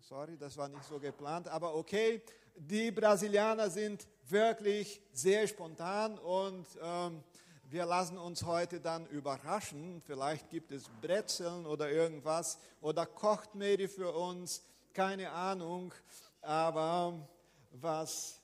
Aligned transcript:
sorry, 0.00 0.36
das 0.36 0.56
war 0.56 0.68
nicht 0.68 0.84
so 0.84 0.98
geplant, 0.98 1.48
aber 1.48 1.74
okay. 1.74 2.22
Die 2.56 2.92
Brasilianer 2.92 3.68
sind 3.68 4.06
wirklich 4.28 5.00
sehr 5.12 5.46
spontan 5.48 6.18
und 6.18 6.66
ähm, 6.80 7.24
wir 7.70 7.86
lassen 7.86 8.16
uns 8.16 8.44
heute 8.44 8.80
dann 8.80 9.06
überraschen. 9.06 10.00
Vielleicht 10.06 10.50
gibt 10.50 10.70
es 10.70 10.84
Brezeln 11.00 11.66
oder 11.66 11.90
irgendwas 11.90 12.58
oder 12.80 13.06
kocht 13.06 13.56
Mary 13.56 13.88
für 13.88 14.12
uns, 14.12 14.62
keine 14.92 15.30
Ahnung. 15.32 15.92
Aber 16.40 17.26
was 17.72 18.40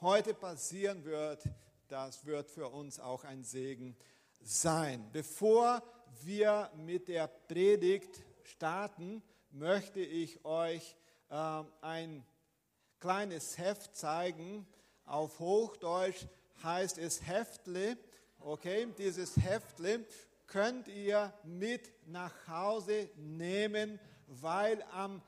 heute 0.00 0.32
passieren 0.32 1.04
wird, 1.04 1.42
das 1.88 2.24
wird 2.24 2.50
für 2.50 2.68
uns 2.68 2.98
auch 2.98 3.24
ein 3.24 3.44
Segen 3.44 3.96
sein. 4.40 5.06
Bevor 5.12 5.82
wir 6.22 6.70
mit 6.76 7.08
der 7.08 7.26
Predigt 7.26 8.22
starten, 8.44 9.22
möchte 9.52 10.00
ich 10.00 10.44
euch 10.44 10.96
äh, 11.28 11.62
ein 11.80 12.24
kleines 13.00 13.58
Heft 13.58 13.94
zeigen. 13.94 14.66
Auf 15.04 15.38
Hochdeutsch 15.38 16.26
heißt 16.62 16.98
es 16.98 17.26
Heftle. 17.26 17.96
Okay, 18.38 18.88
dieses 18.98 19.36
Heftle 19.36 20.04
könnt 20.46 20.88
ihr 20.88 21.32
mit 21.44 21.92
nach 22.06 22.34
Hause 22.48 23.10
nehmen, 23.16 23.98
weil 24.26 24.82
am 24.92 25.22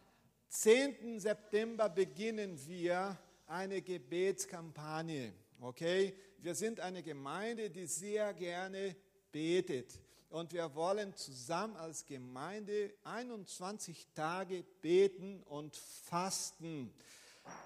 10. 0.49 1.19
September 1.21 1.89
beginnen 1.89 2.59
wir 2.67 3.19
eine 3.47 3.83
Gebetskampagne. 3.83 5.33
Okay, 5.61 6.15
wir 6.39 6.55
sind 6.55 6.81
eine 6.81 7.03
Gemeinde, 7.03 7.71
die 7.71 7.87
sehr 7.87 8.35
gerne 8.35 8.97
betet. 9.33 9.99
Und 10.35 10.53
wir 10.53 10.75
wollen 10.75 11.15
zusammen 11.15 11.77
als 11.77 12.07
Gemeinde 12.07 12.93
21 13.05 14.09
Tage 14.17 14.65
beten 14.83 15.45
und 15.45 15.77
fasten. 15.77 16.93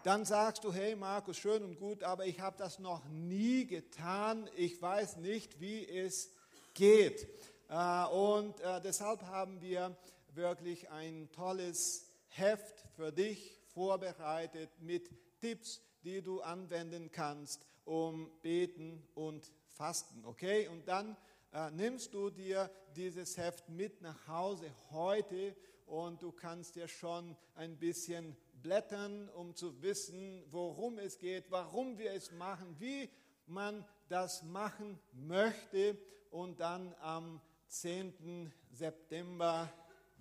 Dann 0.04 0.26
sagst 0.26 0.64
du, 0.64 0.70
hey 0.74 0.95
Markus, 0.95 1.38
schön 1.38 1.64
und 1.64 1.78
gut, 1.78 2.02
aber 2.02 2.26
ich 2.26 2.40
habe 2.40 2.59
das 2.59 2.78
noch 2.78 3.09
nie 3.09 3.66
getan. 3.66 4.51
Ich 4.54 4.82
weiß 4.82 5.16
nicht, 5.16 5.62
wie 5.62 5.88
es 5.88 6.30
geht. 6.74 7.26
Äh, 7.70 8.04
und 8.09 8.60
äh, 8.60 8.82
deshalb 8.82 9.23
haben 9.23 9.62
wir 9.62 9.96
wirklich 10.34 10.90
ein 10.90 11.30
tolles 11.32 12.10
Heft 12.28 12.84
für 12.96 13.12
dich 13.12 13.59
vorbereitet 13.73 14.68
mit 14.82 15.09
Tipps, 15.40 15.80
die 16.04 16.21
du 16.21 16.43
anwenden 16.43 17.10
kannst, 17.12 17.65
um 17.87 18.30
beten 18.43 19.02
und 19.15 19.50
fasten. 19.68 20.26
Okay? 20.26 20.68
Und 20.68 20.87
dann 20.87 21.16
äh, 21.52 21.71
nimmst 21.71 22.15
du 22.15 22.30
dir 22.30 22.71
dieses 22.96 23.37
Heft 23.37 23.68
mit 23.68 24.02
nach 24.02 24.27
Hause 24.29 24.71
heute 24.91 25.57
und 25.87 26.23
du 26.23 26.32
kannst 26.32 26.77
dir 26.77 26.88
schon 26.88 27.37
ein 27.55 27.79
bisschen 27.79 28.37
blättern, 28.63 29.29
um 29.30 29.55
zu 29.55 29.80
wissen, 29.82 30.45
worum 30.51 30.99
es 30.99 31.18
geht, 31.18 31.51
warum 31.51 31.99
wir 31.99 32.13
es 32.13 32.32
machen, 32.32 32.77
wie 32.79 33.09
man 33.46 33.85
das 34.09 34.43
machen 34.43 34.99
möchte. 35.13 35.96
Und 36.30 36.60
dann 36.60 36.95
am 37.01 37.40
10. 37.68 38.52
September 38.71 39.73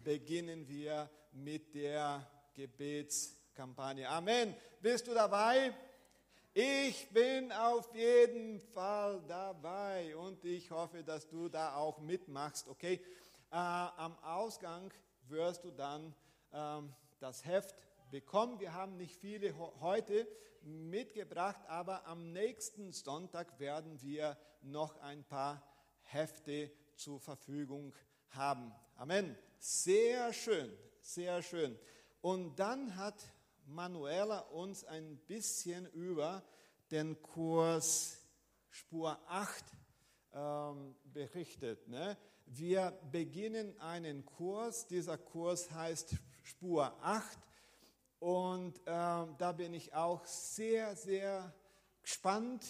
beginnen 0.04 0.68
wir 0.68 1.10
mit 1.34 1.74
der 1.76 2.26
Gebetskampagne. 2.54 4.08
Amen. 4.08 4.56
Bist 4.82 5.08
du 5.08 5.14
dabei? 5.14 5.74
Ich 6.60 7.08
bin 7.10 7.52
auf 7.52 7.94
jeden 7.94 8.60
Fall 8.60 9.22
dabei 9.28 10.18
und 10.18 10.44
ich 10.44 10.72
hoffe, 10.72 11.04
dass 11.04 11.28
du 11.28 11.50
da 11.50 11.76
auch 11.76 12.00
mitmachst. 12.00 12.68
Okay, 12.68 13.00
äh, 13.52 13.56
am 13.56 14.18
Ausgang 14.24 14.92
wirst 15.28 15.66
du 15.66 15.70
dann 15.70 16.16
ähm, 16.52 16.92
das 17.20 17.46
Heft 17.46 17.76
bekommen. 18.10 18.60
Wir 18.60 18.74
haben 18.74 18.98
nicht 18.98 19.16
viele 19.18 19.56
heute 19.82 20.28
mitgebracht, 20.64 21.62
aber 21.68 22.08
am 22.08 22.34
nächsten 22.34 22.92
Sonntag 22.92 23.60
werden 23.60 24.02
wir 24.02 24.36
noch 24.64 25.00
ein 25.02 25.24
paar 25.24 25.62
Hefte 26.06 26.72
zur 26.96 27.20
Verfügung 27.20 27.94
haben. 28.30 28.74
Amen. 28.96 29.38
Sehr 29.60 30.34
schön, 30.34 30.76
sehr 31.02 31.44
schön. 31.44 31.78
Und 32.22 32.58
dann 32.58 32.96
hat 32.96 33.14
Manuela 33.68 34.40
uns 34.40 34.84
ein 34.86 35.18
bisschen 35.28 35.86
über 35.92 36.44
den 36.90 37.22
Kurs 37.22 38.18
Spur 38.70 39.20
8 39.28 39.66
ähm, 40.34 40.96
berichtet. 41.04 41.88
Ne? 41.88 42.18
Wir 42.46 42.92
beginnen 43.12 43.78
einen 43.80 44.26
Kurs, 44.26 44.88
dieser 44.88 45.18
Kurs 45.18 45.70
heißt 45.72 46.16
Spur 46.44 46.94
8 47.02 47.38
und 48.20 48.80
ähm, 48.86 49.36
da 49.38 49.52
bin 49.52 49.74
ich 49.74 49.94
auch 49.94 50.26
sehr, 50.26 50.96
sehr 50.96 51.54
gespannt. 52.02 52.66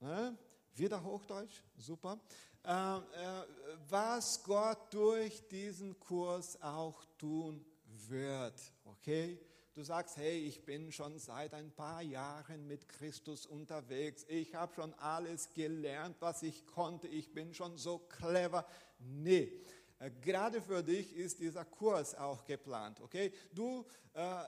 Ne? 0.00 0.36
Wieder 0.74 1.02
Hochdeutsch, 1.02 1.62
super. 1.78 2.20
Ähm, 2.64 3.02
äh, 3.12 3.42
was 3.88 4.42
Gott 4.44 4.92
durch 4.92 5.46
diesen 5.48 5.98
Kurs 6.00 6.60
auch 6.60 7.04
tun 7.16 7.64
wird. 8.08 8.60
Okay? 8.84 9.38
Du 9.74 9.82
sagst, 9.82 10.18
hey, 10.18 10.38
ich 10.38 10.64
bin 10.64 10.92
schon 10.92 11.18
seit 11.18 11.52
ein 11.52 11.72
paar 11.72 12.00
Jahren 12.00 12.68
mit 12.68 12.88
Christus 12.88 13.44
unterwegs. 13.44 14.24
Ich 14.28 14.54
habe 14.54 14.72
schon 14.72 14.94
alles 14.94 15.52
gelernt, 15.52 16.14
was 16.20 16.44
ich 16.44 16.64
konnte. 16.64 17.08
Ich 17.08 17.32
bin 17.32 17.52
schon 17.54 17.76
so 17.76 17.98
clever. 17.98 18.64
Nee, 19.00 19.52
äh, 19.98 20.12
gerade 20.22 20.62
für 20.62 20.84
dich 20.84 21.16
ist 21.16 21.40
dieser 21.40 21.64
Kurs 21.64 22.14
auch 22.14 22.44
geplant. 22.44 23.00
Okay? 23.00 23.32
Du 23.52 23.84
äh, 24.12 24.42
äh, 24.42 24.46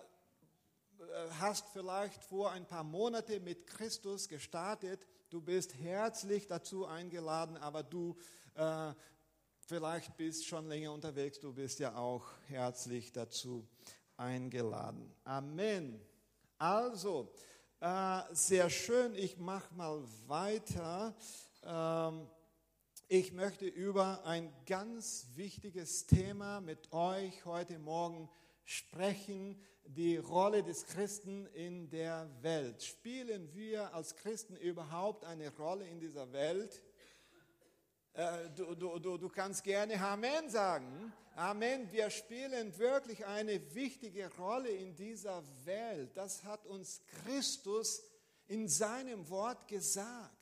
hast 1.41 1.66
vielleicht 1.70 2.22
vor 2.22 2.53
ein 2.53 2.65
paar 2.65 2.84
Monaten 2.84 3.42
mit 3.42 3.66
Christus 3.66 4.28
gestartet. 4.28 5.09
Du 5.28 5.41
bist 5.41 5.75
herzlich 5.75 6.47
dazu 6.47 6.86
eingeladen, 6.86 7.56
aber 7.56 7.82
du 7.82 8.16
äh, 8.54 8.92
vielleicht 9.59 10.16
bist 10.16 10.47
schon 10.47 10.69
länger 10.69 10.92
unterwegs. 10.92 11.41
Du 11.41 11.53
bist 11.53 11.81
ja 11.81 11.97
auch 11.97 12.28
herzlich 12.47 13.10
dazu 13.10 13.66
eingeladen. 14.16 15.15
Amen. 15.25 16.00
Also, 16.59 17.32
äh, 17.81 18.22
sehr 18.32 18.71
schön, 18.71 19.15
ich 19.15 19.37
mache 19.37 19.75
mal 19.75 20.03
weiter. 20.27 21.15
Ähm, 21.65 22.27
ich 23.09 23.32
möchte 23.32 23.66
über 23.66 24.25
ein 24.25 24.53
ganz 24.66 25.28
wichtiges 25.34 26.06
Thema 26.06 26.60
mit 26.60 26.93
euch 26.93 27.44
heute 27.44 27.78
Morgen 27.78 28.28
sprechen, 28.65 29.60
die 29.84 30.16
Rolle 30.16 30.62
des 30.62 30.87
Christen 30.87 31.47
in 31.54 31.88
der 31.91 32.28
Welt. 32.43 32.83
Spielen 32.83 33.54
wir 33.54 33.94
als 33.94 34.16
Christen 34.16 34.56
überhaupt 34.56 35.25
eine 35.25 35.54
Rolle 35.56 35.87
in 35.87 36.00
dieser 36.00 36.33
Welt? 36.33 36.83
Äh, 38.16 38.49
du, 38.56 38.75
du, 38.75 38.99
du, 38.99 39.19
du 39.19 39.28
kannst 39.28 39.62
gerne 39.62 40.00
Amen 40.00 40.49
sagen. 40.49 41.12
Amen. 41.34 41.93
Wir 41.93 42.09
spielen 42.09 42.75
wirklich 42.78 43.27
eine 43.27 43.75
wichtige 43.75 44.34
Rolle 44.38 44.71
in 44.71 44.97
dieser 44.97 45.43
Welt. 45.66 46.16
Das 46.16 46.43
hat 46.43 46.65
uns 46.65 47.03
Christus 47.22 48.03
in 48.47 48.69
seinem 48.69 49.28
Wort 49.28 49.69
gesagt. 49.69 50.32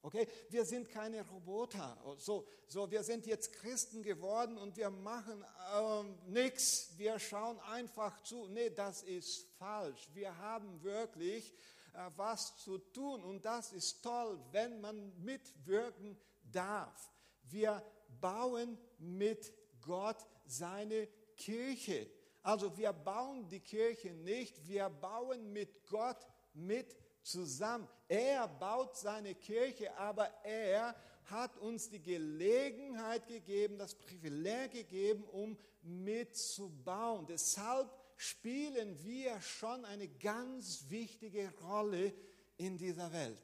Okay, 0.00 0.28
wir 0.50 0.64
sind 0.64 0.88
keine 0.88 1.26
Roboter. 1.28 1.98
So, 2.18 2.46
so 2.68 2.88
wir 2.88 3.02
sind 3.02 3.26
jetzt 3.26 3.52
Christen 3.54 4.04
geworden 4.04 4.56
und 4.56 4.76
wir 4.76 4.90
machen 4.90 5.44
ähm, 5.76 6.16
nichts. 6.26 6.90
Wir 6.98 7.18
schauen 7.18 7.58
einfach 7.58 8.22
zu. 8.22 8.46
Nee, 8.46 8.70
das 8.70 9.02
ist 9.02 9.48
falsch. 9.58 10.08
Wir 10.12 10.38
haben 10.38 10.80
wirklich 10.84 11.52
äh, 11.94 12.10
was 12.14 12.56
zu 12.58 12.78
tun 12.78 13.24
und 13.24 13.44
das 13.44 13.72
ist 13.72 14.04
toll, 14.04 14.38
wenn 14.52 14.80
man 14.80 15.12
mitwirken 15.24 16.16
darf. 16.52 17.13
Wir 17.50 17.82
bauen 18.20 18.78
mit 18.98 19.52
Gott 19.80 20.26
seine 20.46 21.08
Kirche. 21.36 22.08
Also 22.42 22.76
wir 22.76 22.92
bauen 22.92 23.48
die 23.48 23.60
Kirche 23.60 24.12
nicht, 24.12 24.66
wir 24.68 24.88
bauen 24.88 25.52
mit 25.52 25.86
Gott 25.88 26.26
mit 26.52 26.96
zusammen. 27.22 27.88
Er 28.08 28.46
baut 28.48 28.96
seine 28.96 29.34
Kirche, 29.34 29.96
aber 29.96 30.26
er 30.44 30.94
hat 31.24 31.56
uns 31.56 31.88
die 31.88 32.02
Gelegenheit 32.02 33.26
gegeben, 33.26 33.78
das 33.78 33.94
Privileg 33.94 34.72
gegeben, 34.72 35.24
um 35.24 35.56
mitzubauen. 35.82 37.26
Deshalb 37.26 37.90
spielen 38.16 39.02
wir 39.02 39.40
schon 39.40 39.84
eine 39.84 40.08
ganz 40.08 40.84
wichtige 40.88 41.52
Rolle 41.62 42.12
in 42.56 42.76
dieser 42.76 43.10
Welt. 43.12 43.40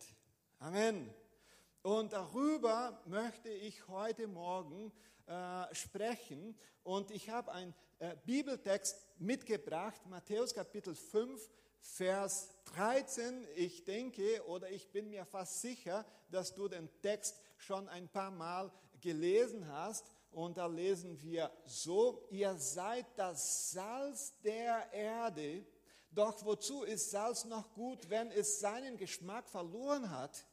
Amen. 0.59 1.11
Und 1.83 2.13
darüber 2.13 3.01
möchte 3.07 3.49
ich 3.49 3.89
heute 3.89 4.27
Morgen 4.27 4.93
äh, 5.27 5.75
sprechen. 5.75 6.55
Und 6.83 7.11
ich 7.11 7.31
habe 7.31 7.53
einen 7.53 7.75
äh, 8.01 8.17
Bibeltext 8.27 8.99
mitgebracht, 9.19 10.05
Matthäus 10.05 10.53
Kapitel 10.53 10.95
5, 10.95 11.49
Vers 11.79 12.51
13. 12.75 13.47
Ich 13.57 13.85
denke 13.85 14.45
oder 14.47 14.71
ich 14.71 14.93
bin 14.93 15.09
mir 15.09 15.25
fast 15.25 15.63
sicher, 15.63 16.05
dass 16.31 16.55
du 16.55 16.69
den 16.69 16.91
Text 17.01 17.41
schon 17.57 17.89
ein 17.89 18.09
paar 18.09 18.31
Mal 18.31 18.71
gelesen 19.01 19.67
hast. 19.67 20.13
Und 20.33 20.59
da 20.59 20.67
lesen 20.67 21.19
wir 21.23 21.51
so, 21.65 22.27
ihr 22.31 22.55
seid 22.57 23.07
das 23.17 23.71
Salz 23.71 24.39
der 24.43 24.93
Erde. 24.93 25.65
Doch 26.11 26.45
wozu 26.45 26.83
ist 26.83 27.11
Salz 27.11 27.47
noch 27.47 27.73
gut, 27.73 28.11
wenn 28.11 28.31
es 28.33 28.61
seinen 28.61 28.99
Geschmack 28.99 29.49
verloren 29.49 30.11
hat? 30.11 30.45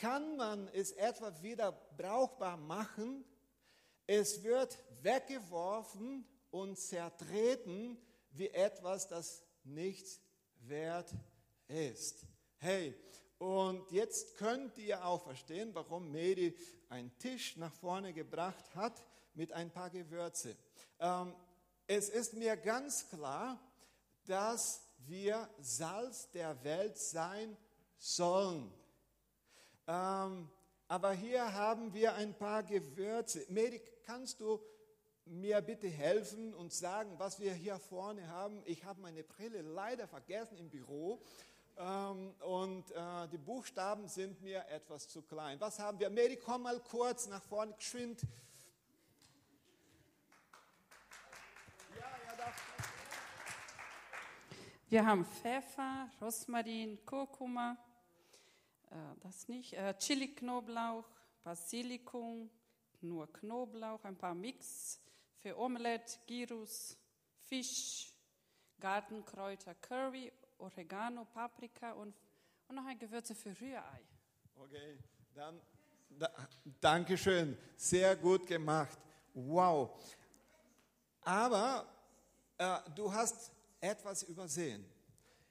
Kann 0.00 0.34
man 0.36 0.66
es 0.68 0.92
etwa 0.92 1.30
wieder 1.42 1.72
brauchbar 1.98 2.56
machen? 2.56 3.22
Es 4.06 4.42
wird 4.42 4.78
weggeworfen 5.02 6.24
und 6.50 6.78
zertreten 6.78 7.98
wie 8.30 8.48
etwas, 8.48 9.08
das 9.08 9.44
nichts 9.62 10.18
wert 10.60 11.14
ist. 11.68 12.24
Hey, 12.56 12.94
und 13.36 13.92
jetzt 13.92 14.38
könnt 14.38 14.78
ihr 14.78 15.04
auch 15.04 15.22
verstehen, 15.22 15.74
warum 15.74 16.10
Medi 16.10 16.56
einen 16.88 17.16
Tisch 17.18 17.58
nach 17.58 17.74
vorne 17.74 18.14
gebracht 18.14 18.74
hat 18.74 19.04
mit 19.34 19.52
ein 19.52 19.70
paar 19.70 19.90
Gewürze. 19.90 20.56
Ähm, 20.98 21.34
es 21.86 22.08
ist 22.08 22.32
mir 22.32 22.56
ganz 22.56 23.06
klar, 23.10 23.60
dass 24.24 24.80
wir 25.06 25.46
Salz 25.60 26.30
der 26.30 26.64
Welt 26.64 26.96
sein 26.96 27.54
sollen. 27.98 28.72
Ähm, 29.90 30.48
aber 30.86 31.12
hier 31.12 31.52
haben 31.52 31.92
wir 31.92 32.14
ein 32.14 32.32
paar 32.32 32.62
Gewürze. 32.62 33.44
Medi, 33.48 33.80
kannst 34.04 34.40
du 34.40 34.60
mir 35.24 35.60
bitte 35.62 35.88
helfen 35.88 36.54
und 36.54 36.72
sagen, 36.72 37.18
was 37.18 37.40
wir 37.40 37.52
hier 37.52 37.76
vorne 37.80 38.28
haben? 38.28 38.62
Ich 38.66 38.84
habe 38.84 39.00
meine 39.00 39.24
Brille 39.24 39.62
leider 39.62 40.06
vergessen 40.06 40.58
im 40.58 40.70
Büro. 40.70 41.20
Ähm, 41.76 42.32
und 42.38 42.88
äh, 42.92 43.28
die 43.32 43.38
Buchstaben 43.38 44.06
sind 44.06 44.40
mir 44.42 44.64
etwas 44.68 45.08
zu 45.08 45.22
klein. 45.22 45.60
Was 45.60 45.80
haben 45.80 45.98
wir? 45.98 46.08
Mary, 46.08 46.36
komm 46.36 46.62
mal 46.62 46.78
kurz 46.78 47.26
nach 47.26 47.42
vorne, 47.42 47.72
geschwind. 47.72 48.20
Wir 54.88 55.04
haben 55.04 55.24
Pfeffer, 55.24 56.08
Rosmarin, 56.20 57.04
Kurkuma, 57.04 57.76
das 59.20 59.48
nicht, 59.48 59.74
äh, 59.74 59.94
Chili-Knoblauch, 59.96 61.04
Basilikum, 61.44 62.50
nur 63.00 63.32
Knoblauch, 63.32 64.04
ein 64.04 64.16
paar 64.16 64.34
Mix 64.34 65.00
für 65.38 65.56
Omelette, 65.58 66.18
Gyros, 66.26 66.96
Fisch, 67.44 68.12
Gartenkräuter, 68.78 69.74
Curry 69.76 70.32
Oregano, 70.58 71.24
Paprika 71.24 71.92
und, 71.92 72.14
und 72.68 72.74
noch 72.74 72.84
ein 72.84 72.98
Gewürze 72.98 73.34
für 73.34 73.58
Rührei. 73.60 74.04
Okay, 74.56 74.98
dann 75.34 75.60
da, 76.10 76.30
Dankeschön, 76.80 77.56
sehr 77.76 78.16
gut 78.16 78.46
gemacht. 78.46 78.98
Wow. 79.32 79.90
Aber 81.22 81.86
äh, 82.58 82.78
du 82.94 83.12
hast 83.12 83.52
etwas 83.80 84.22
übersehen. 84.24 84.84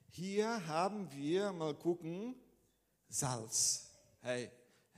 Hier 0.10 0.66
haben 0.68 1.12
wir, 1.12 1.52
mal 1.52 1.74
gucken, 1.74 2.36
Salz. 3.10 3.90
Hey, 4.22 4.52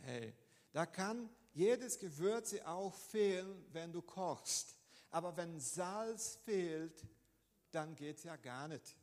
hey, 0.04 0.34
da 0.74 0.86
kann 0.86 1.30
jedes 1.54 1.98
Gewürze 1.98 2.68
auch 2.68 2.94
fehlen, 2.94 3.66
wenn 3.72 3.94
du 3.94 4.02
kochst. 4.02 4.76
Aber 5.10 5.36
wenn 5.38 5.60
Salz 5.60 6.38
fehlt, 6.44 7.06
dann 7.72 7.96
geht 7.96 8.18
es 8.18 8.24
ja 8.24 8.36
gar 8.36 8.68
nicht. 8.68 8.96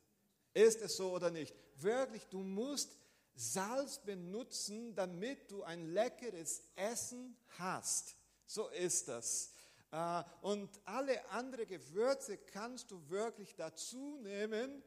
Ist 0.53 0.81
es 0.81 0.97
so 0.97 1.11
oder 1.13 1.31
nicht? 1.31 1.55
Wirklich, 1.75 2.27
du 2.27 2.39
musst 2.39 2.95
Salz 3.35 3.99
benutzen, 3.99 4.93
damit 4.95 5.49
du 5.49 5.63
ein 5.63 5.91
leckeres 5.93 6.61
Essen 6.75 7.35
hast. 7.57 8.15
So 8.45 8.67
ist 8.69 9.07
das. 9.07 9.53
Äh, 9.91 10.23
und 10.41 10.69
alle 10.85 11.27
anderen 11.29 11.67
Gewürze 11.67 12.37
kannst 12.37 12.91
du 12.91 13.09
wirklich 13.09 13.55
dazu 13.55 14.19
nehmen 14.21 14.83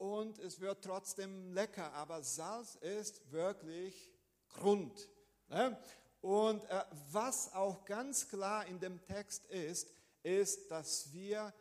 und 0.00 0.38
es 0.38 0.60
wird 0.60 0.82
trotzdem 0.82 1.52
lecker. 1.52 1.92
Aber 1.92 2.22
Salz 2.22 2.76
ist 2.76 3.30
wirklich 3.30 4.10
Grund. 4.48 5.08
Ne? 5.48 5.78
Und 6.22 6.64
äh, 6.64 6.84
was 7.12 7.52
auch 7.52 7.84
ganz 7.84 8.26
klar 8.28 8.66
in 8.66 8.80
dem 8.80 9.04
Text 9.04 9.44
ist, 9.46 9.88
ist, 10.22 10.70
dass 10.70 11.12
wir 11.12 11.52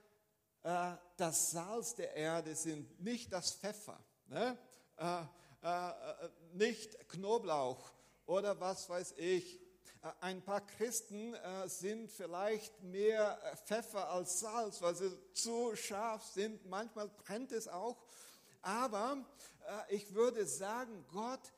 äh, 0.63 0.91
das 1.17 1.51
Salz 1.51 1.95
der 1.95 2.13
Erde 2.15 2.55
sind, 2.55 3.01
nicht 3.01 3.31
das 3.31 3.51
Pfeffer, 3.51 3.99
ne? 4.27 4.57
Äh, 4.97 5.21
äh, 5.61 5.91
nicht 6.53 7.09
Knoblauch 7.09 7.91
oder 8.25 8.57
was 8.59 8.89
weiß 8.89 9.15
ich. 9.17 9.59
Ein 10.21 10.41
paar 10.41 10.61
Christen 10.61 11.35
sind 11.65 12.09
vielleicht 12.09 12.81
mehr 12.83 13.37
Pfeffer 13.65 14.09
als 14.09 14.39
Salz, 14.39 14.81
weil 14.81 14.95
sie 14.95 15.11
zu 15.33 15.75
scharf 15.75 16.23
sind. 16.23 16.65
Manchmal 16.67 17.09
brennt 17.09 17.51
es 17.51 17.67
auch. 17.67 17.97
Aber 18.61 19.25
ich 19.89 20.13
würde 20.13 20.45
sagen, 20.45 21.05
Gott 21.11 21.51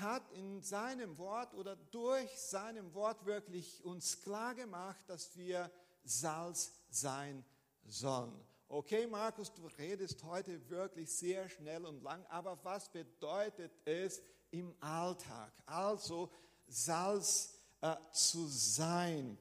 hat 0.00 0.22
in 0.32 0.62
seinem 0.62 1.18
Wort 1.18 1.52
oder 1.54 1.76
durch 1.76 2.30
seinem 2.38 2.94
Wort 2.94 3.26
wirklich 3.26 3.84
uns 3.84 4.20
klar 4.22 4.54
gemacht, 4.54 5.04
dass 5.08 5.36
wir 5.36 5.70
Salz 6.04 6.72
sein 6.88 7.44
sollen. 7.84 8.32
Okay, 8.68 9.06
Markus, 9.06 9.52
du 9.54 9.66
redest 9.78 10.22
heute 10.24 10.68
wirklich 10.68 11.10
sehr 11.10 11.48
schnell 11.48 11.86
und 11.86 12.02
lang, 12.02 12.24
aber 12.26 12.62
was 12.64 12.90
bedeutet 12.90 13.72
es 13.86 14.20
im 14.50 14.74
Alltag? 14.80 15.52
Also 15.64 16.30
Salz 16.66 17.54
äh, 17.80 17.96
zu 18.12 18.46
sein. 18.46 19.38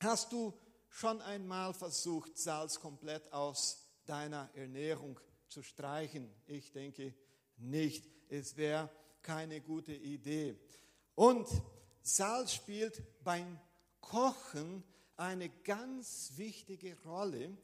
Hast 0.00 0.32
du 0.32 0.52
schon 0.88 1.22
einmal 1.22 1.72
versucht, 1.72 2.36
Salz 2.36 2.78
komplett 2.78 3.32
aus 3.32 3.86
deiner 4.04 4.50
Ernährung 4.54 5.18
zu 5.52 5.62
streichen? 5.62 6.30
Ich 6.46 6.72
denke 6.72 7.14
nicht. 7.56 8.08
Es 8.28 8.56
wäre 8.56 8.90
keine 9.22 9.60
gute 9.60 9.92
Idee. 9.92 10.56
Und 11.14 11.46
Salz 12.00 12.54
spielt 12.54 13.02
beim 13.22 13.58
Kochen 14.00 14.82
eine 15.16 15.48
ganz 15.48 16.32
wichtige 16.36 16.96
Rolle. 17.04 17.56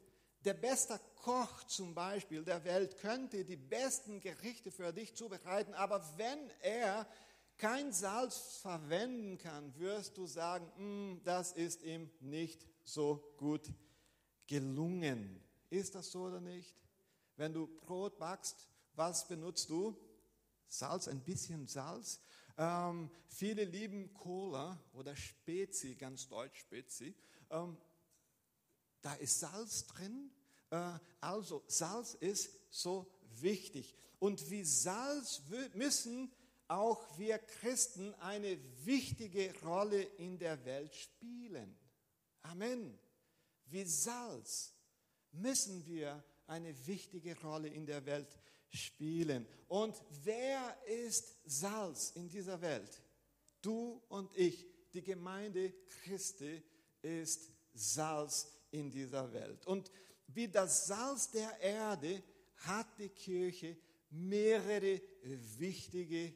Der 0.45 0.55
beste 0.55 1.01
Koch 1.17 1.65
zum 1.65 1.95
Beispiel 1.95 2.45
der 2.45 2.65
Welt 2.65 2.99
könnte 2.99 3.45
die 3.45 3.57
besten 3.57 4.21
Gerichte 4.21 4.71
für 4.71 4.93
dich 4.93 5.15
zubereiten, 5.15 5.75
aber 5.75 6.05
wenn 6.17 6.39
er 6.63 7.07
kein 7.57 7.93
Salz 7.93 8.59
verwenden 8.63 9.37
kann, 9.37 9.77
wirst 9.79 10.17
du 10.17 10.27
sagen, 10.27 10.71
mm, 10.77 11.25
das 11.25 11.53
ist 11.53 11.83
ihm 11.83 12.09
nicht 12.21 12.65
so 12.85 13.35
gut 13.37 13.69
gelungen. 14.47 15.43
Ist 15.69 15.97
das 15.97 16.13
so 16.13 16.23
oder 16.23 16.41
nicht? 16.41 16.75
Wenn 17.39 17.53
du 17.53 17.69
Brot 17.69 18.19
backst, 18.19 18.67
was 18.95 19.29
benutzt 19.29 19.71
du? 19.71 19.97
Salz, 20.67 21.07
ein 21.07 21.21
bisschen 21.21 21.69
Salz. 21.69 22.21
Ähm, 22.57 23.11
viele 23.29 23.65
lieben 23.65 24.13
Cola 24.13 24.77
oder 24.93 25.15
Spezi, 25.15 25.95
ganz 25.95 26.29
deutsch 26.29 26.59
Spezi. 26.59 27.15
Ähm, 27.51 27.77
da 29.03 29.15
ist 29.15 29.39
Salz 29.39 29.87
drin. 29.87 30.33
Äh, 30.71 30.99
also 31.21 31.63
Salz 31.69 32.15
ist 32.15 32.51
so 32.71 33.09
wichtig. 33.41 33.95
Und 34.19 34.51
wie 34.51 34.65
Salz 34.65 35.43
müssen 35.75 36.33
auch 36.67 37.17
wir 37.19 37.39
Christen 37.39 38.15
eine 38.15 38.59
wichtige 38.85 39.55
Rolle 39.63 40.03
in 40.03 40.41
der 40.41 40.65
Welt 40.65 40.93
spielen. 40.93 41.79
Amen. 42.43 42.99
Wie 43.67 43.85
Salz 43.85 44.75
müssen 45.31 45.87
wir 45.87 46.25
eine 46.49 46.75
wichtige 46.87 47.41
Rolle 47.41 47.69
in 47.69 47.87
der 47.87 48.05
Welt 48.07 48.39
spielen. 48.71 49.47
Und 49.69 49.95
wer 50.25 50.77
ist 50.87 51.37
Salz 51.45 52.13
in 52.15 52.29
dieser 52.29 52.61
Welt? 52.61 53.03
Du 53.63 54.03
und 54.09 54.31
ich. 54.37 54.67
Die 54.95 55.03
Gemeinde 55.03 55.75
Christi 56.03 56.63
ist 57.03 57.53
Salz 57.75 58.51
in 58.71 58.91
dieser 58.91 59.33
Welt. 59.33 59.67
Und 59.67 59.91
wie 60.29 60.49
das 60.49 60.87
Salz 60.87 61.31
der 61.31 61.61
Erde 61.61 62.23
hat 62.57 62.87
die 62.99 63.11
Kirche 63.11 63.77
mehrere 64.11 65.01
wichtige 65.59 66.33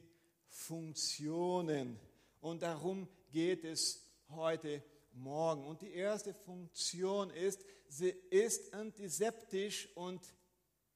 Funktionen. 0.47 1.99
Und 2.41 2.61
darum 2.61 3.07
geht 3.31 3.63
es 3.63 4.05
heute 4.29 4.83
Morgen. 5.13 5.65
Und 5.65 5.81
die 5.81 5.93
erste 5.93 6.33
Funktion 6.33 7.29
ist, 7.31 7.65
sie 7.97 8.09
ist 8.29 8.73
antiseptisch 8.73 9.89
und 9.95 10.21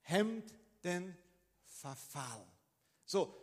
hemmt 0.01 0.53
den 0.83 1.15
Verfall. 1.63 2.45
So, 3.05 3.33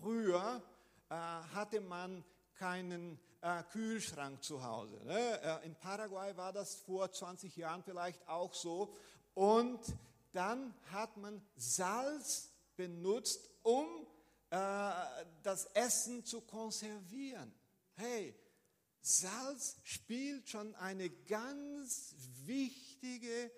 früher 0.00 0.62
äh, 1.08 1.14
hatte 1.14 1.80
man 1.80 2.24
keinen 2.54 3.18
äh, 3.42 3.62
Kühlschrank 3.64 4.42
zu 4.42 4.62
Hause. 4.62 4.96
Ne? 5.04 5.40
Äh, 5.42 5.66
in 5.66 5.74
Paraguay 5.74 6.36
war 6.36 6.52
das 6.52 6.76
vor 6.76 7.10
20 7.10 7.56
Jahren 7.56 7.82
vielleicht 7.82 8.26
auch 8.28 8.54
so. 8.54 8.94
Und 9.34 9.80
dann 10.32 10.74
hat 10.90 11.16
man 11.16 11.44
Salz 11.56 12.50
benutzt, 12.76 13.50
um 13.62 14.06
äh, 14.50 14.90
das 15.42 15.66
Essen 15.74 16.24
zu 16.24 16.40
konservieren. 16.40 17.52
Hey, 17.94 18.34
Salz 19.02 19.76
spielt 19.82 20.48
schon 20.48 20.74
eine 20.76 21.10
ganz 21.10 22.14
wichtige 22.44 23.50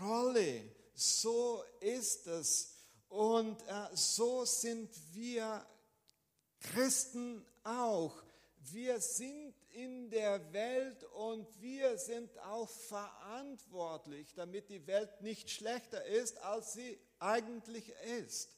Rolle. 0.00 0.62
So 0.94 1.62
ist 1.80 2.26
es. 2.26 2.72
Und 3.08 3.60
äh, 3.68 3.88
so 3.94 4.46
sind 4.46 4.90
wir 5.12 5.64
Christen 6.60 7.44
auch. 7.64 8.22
Wir 8.72 8.98
sind 9.00 9.54
in 9.70 10.10
der 10.10 10.52
Welt 10.52 11.04
und 11.04 11.46
wir 11.60 11.98
sind 11.98 12.36
auch 12.38 12.68
verantwortlich, 12.68 14.32
damit 14.34 14.70
die 14.70 14.86
Welt 14.86 15.20
nicht 15.20 15.50
schlechter 15.50 16.04
ist, 16.04 16.38
als 16.38 16.72
sie 16.72 16.98
eigentlich 17.18 17.90
ist. 18.24 18.56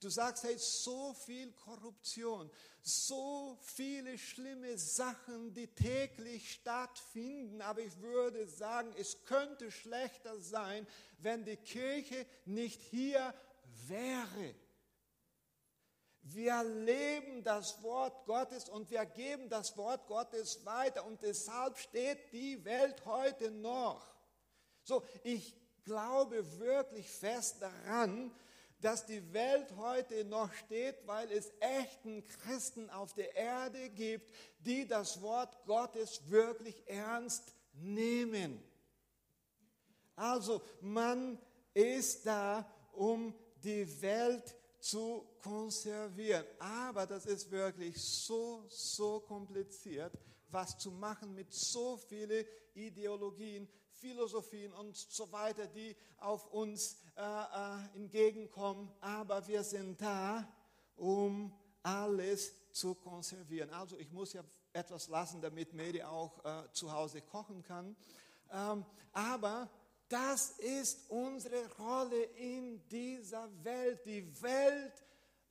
Du 0.00 0.10
sagst, 0.10 0.44
hey, 0.44 0.56
so 0.58 1.12
viel 1.12 1.50
Korruption, 1.52 2.48
so 2.82 3.58
viele 3.62 4.16
schlimme 4.16 4.78
Sachen, 4.78 5.52
die 5.54 5.66
täglich 5.66 6.52
stattfinden. 6.52 7.60
Aber 7.62 7.80
ich 7.80 8.00
würde 8.00 8.46
sagen, 8.46 8.94
es 8.96 9.24
könnte 9.24 9.72
schlechter 9.72 10.38
sein, 10.38 10.86
wenn 11.18 11.44
die 11.44 11.56
Kirche 11.56 12.26
nicht 12.44 12.80
hier 12.80 13.34
wäre. 13.88 14.54
Wir 16.22 16.62
leben 16.62 17.42
das 17.42 17.82
Wort 17.82 18.26
Gottes 18.26 18.68
und 18.68 18.90
wir 18.90 19.04
geben 19.06 19.48
das 19.48 19.76
Wort 19.76 20.06
Gottes 20.06 20.64
weiter 20.64 21.04
und 21.06 21.22
deshalb 21.22 21.78
steht 21.78 22.32
die 22.32 22.64
Welt 22.64 23.04
heute 23.06 23.50
noch. 23.50 24.14
So, 24.84 25.02
ich 25.24 25.56
glaube 25.84 26.58
wirklich 26.58 27.10
fest 27.10 27.62
daran, 27.62 28.34
dass 28.80 29.06
die 29.06 29.32
Welt 29.32 29.74
heute 29.76 30.24
noch 30.24 30.52
steht, 30.52 31.06
weil 31.06 31.30
es 31.32 31.52
echten 31.60 32.26
Christen 32.26 32.88
auf 32.90 33.12
der 33.14 33.34
Erde 33.34 33.90
gibt, 33.90 34.30
die 34.60 34.86
das 34.86 35.20
Wort 35.20 35.56
Gottes 35.66 36.20
wirklich 36.30 36.82
ernst 36.86 37.54
nehmen. 37.72 38.62
Also 40.14 40.62
man 40.80 41.38
ist 41.74 42.26
da, 42.26 42.68
um 42.92 43.34
die 43.62 44.00
Welt 44.00 44.54
zu 44.80 45.26
konservieren. 45.42 46.44
Aber 46.58 47.06
das 47.06 47.26
ist 47.26 47.50
wirklich 47.50 48.00
so, 48.00 48.64
so 48.68 49.20
kompliziert, 49.20 50.12
was 50.50 50.78
zu 50.78 50.90
machen 50.90 51.34
mit 51.34 51.52
so 51.52 51.96
vielen 51.96 52.44
Ideologien, 52.74 53.68
Philosophien 54.00 54.72
und 54.72 54.96
so 54.96 55.30
weiter, 55.32 55.66
die 55.66 55.96
auf 56.18 56.50
uns 56.52 56.98
äh, 57.16 57.22
äh, 57.22 57.96
entgegenkommen. 57.96 58.90
Aber 59.00 59.46
wir 59.46 59.62
sind 59.62 60.00
da, 60.00 60.46
um 60.96 61.52
alles 61.82 62.52
zu 62.72 62.94
konservieren. 62.94 63.70
Also 63.70 63.96
ich 63.98 64.10
muss 64.12 64.32
ja 64.32 64.42
etwas 64.72 65.08
lassen, 65.08 65.40
damit 65.40 65.72
Medi 65.72 66.02
auch 66.02 66.44
äh, 66.44 66.72
zu 66.72 66.92
Hause 66.92 67.22
kochen 67.22 67.62
kann. 67.62 67.96
Ähm, 68.52 68.84
aber 69.12 69.68
das 70.08 70.50
ist 70.58 71.10
unsere 71.10 71.68
Rolle 71.76 72.22
in 72.22 72.86
dieser 72.88 73.48
Welt, 73.64 74.04
die 74.06 74.42
Welt 74.42 75.04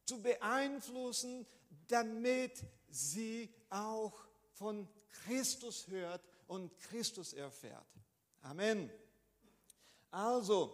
zu 0.05 0.21
beeinflussen, 0.21 1.45
damit 1.87 2.63
sie 2.89 3.53
auch 3.69 4.13
von 4.53 4.87
Christus 5.25 5.87
hört 5.87 6.21
und 6.47 6.75
Christus 6.79 7.33
erfährt. 7.33 7.85
Amen. 8.49 8.89
Also, 10.09 10.73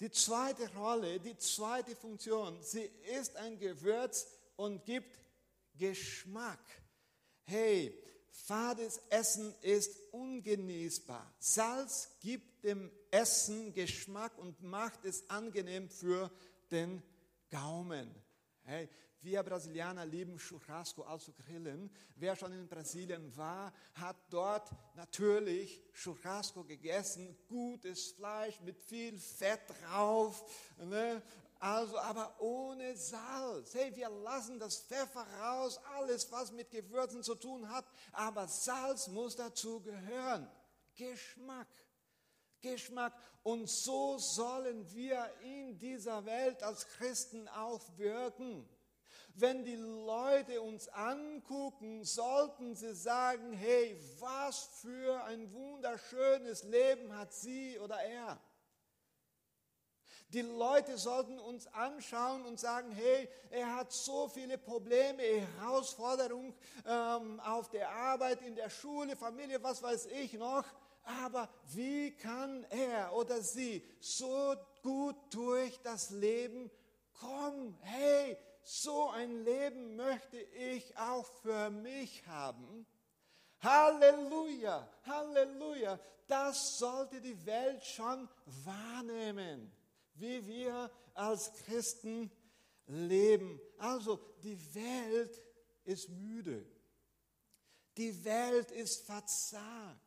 die 0.00 0.10
zweite 0.10 0.68
Rolle, 0.74 1.20
die 1.20 1.36
zweite 1.36 1.94
Funktion, 1.94 2.60
sie 2.62 2.90
ist 3.16 3.36
ein 3.36 3.56
Gewürz 3.60 4.26
und 4.56 4.84
gibt 4.84 5.20
Geschmack. 5.74 6.58
Hey, 7.44 7.96
fades 8.28 9.00
Essen 9.08 9.54
ist 9.60 9.96
ungenießbar. 10.10 11.32
Salz 11.38 12.08
gibt 12.18 12.64
dem 12.64 12.90
Essen 13.12 13.72
Geschmack 13.72 14.36
und 14.38 14.60
macht 14.62 15.04
es 15.04 15.30
angenehm 15.30 15.88
für 15.88 16.28
den 16.72 17.00
Gaumen. 17.50 18.12
Hey, 18.64 18.88
wir 19.22 19.42
Brasilianer 19.42 20.04
lieben 20.04 20.36
Churrasco, 20.36 21.02
also 21.02 21.32
Grillen. 21.32 21.90
Wer 22.16 22.34
schon 22.34 22.52
in 22.52 22.68
Brasilien 22.68 23.34
war, 23.36 23.72
hat 23.94 24.16
dort 24.30 24.70
natürlich 24.96 25.80
Churrasco 25.92 26.64
gegessen. 26.64 27.36
Gutes 27.48 28.12
Fleisch 28.12 28.60
mit 28.60 28.80
viel 28.80 29.18
Fett 29.18 29.60
drauf. 29.68 30.44
Ne? 30.78 31.22
Also, 31.60 31.96
aber 31.98 32.34
ohne 32.40 32.96
Salz. 32.96 33.74
Hey, 33.74 33.94
wir 33.94 34.10
lassen 34.10 34.58
das 34.58 34.80
Pfeffer 34.80 35.24
raus, 35.40 35.78
alles, 35.96 36.30
was 36.32 36.50
mit 36.50 36.72
Gewürzen 36.72 37.22
zu 37.22 37.36
tun 37.36 37.68
hat. 37.68 37.84
Aber 38.10 38.48
Salz 38.48 39.06
muss 39.06 39.36
dazu 39.36 39.80
gehören. 39.80 40.50
Geschmack. 40.96 41.68
Geschmack. 42.60 43.12
Und 43.44 43.68
so 43.68 44.18
sollen 44.18 44.92
wir 44.92 45.32
in 45.42 45.78
dieser 45.78 46.24
Welt 46.24 46.62
als 46.64 46.88
Christen 46.88 47.46
auch 47.48 47.82
wirken. 47.96 48.68
Wenn 49.34 49.64
die 49.64 49.76
Leute 49.76 50.60
uns 50.60 50.88
angucken, 50.88 52.04
sollten 52.04 52.74
sie 52.74 52.94
sagen, 52.94 53.52
hey, 53.52 53.98
was 54.18 54.68
für 54.82 55.24
ein 55.24 55.52
wunderschönes 55.52 56.64
Leben 56.64 57.16
hat 57.16 57.32
sie 57.32 57.78
oder 57.78 57.96
er. 58.02 58.38
Die 60.32 60.40
Leute 60.40 60.96
sollten 60.96 61.38
uns 61.38 61.66
anschauen 61.66 62.46
und 62.46 62.58
sagen, 62.58 62.90
hey, 62.92 63.28
er 63.50 63.74
hat 63.76 63.92
so 63.92 64.28
viele 64.28 64.56
Probleme, 64.56 65.22
Herausforderungen 65.22 66.54
ähm, 66.86 67.38
auf 67.40 67.68
der 67.68 67.90
Arbeit, 67.90 68.40
in 68.40 68.54
der 68.54 68.70
Schule, 68.70 69.14
Familie, 69.14 69.62
was 69.62 69.82
weiß 69.82 70.06
ich 70.06 70.32
noch. 70.32 70.64
Aber 71.04 71.50
wie 71.74 72.12
kann 72.12 72.64
er 72.70 73.12
oder 73.14 73.42
sie 73.42 73.84
so 74.00 74.54
gut 74.82 75.16
durch 75.30 75.78
das 75.82 76.10
Leben 76.10 76.70
kommen? 77.20 77.76
Hey, 77.82 78.38
so 78.62 79.10
ein 79.10 79.44
Leben 79.44 79.96
möchte 79.96 80.38
ich 80.38 80.96
auch 80.96 81.26
für 81.42 81.70
mich 81.70 82.26
haben. 82.26 82.86
Halleluja, 83.60 84.88
Halleluja. 85.04 85.98
Das 86.26 86.78
sollte 86.78 87.20
die 87.20 87.44
Welt 87.44 87.84
schon 87.84 88.28
wahrnehmen, 88.64 89.70
wie 90.14 90.46
wir 90.46 90.90
als 91.14 91.52
Christen 91.64 92.30
leben. 92.86 93.60
Also 93.78 94.18
die 94.42 94.58
Welt 94.74 95.42
ist 95.84 96.08
müde. 96.08 96.64
Die 97.96 98.24
Welt 98.24 98.70
ist 98.70 99.04
verzagt 99.04 100.00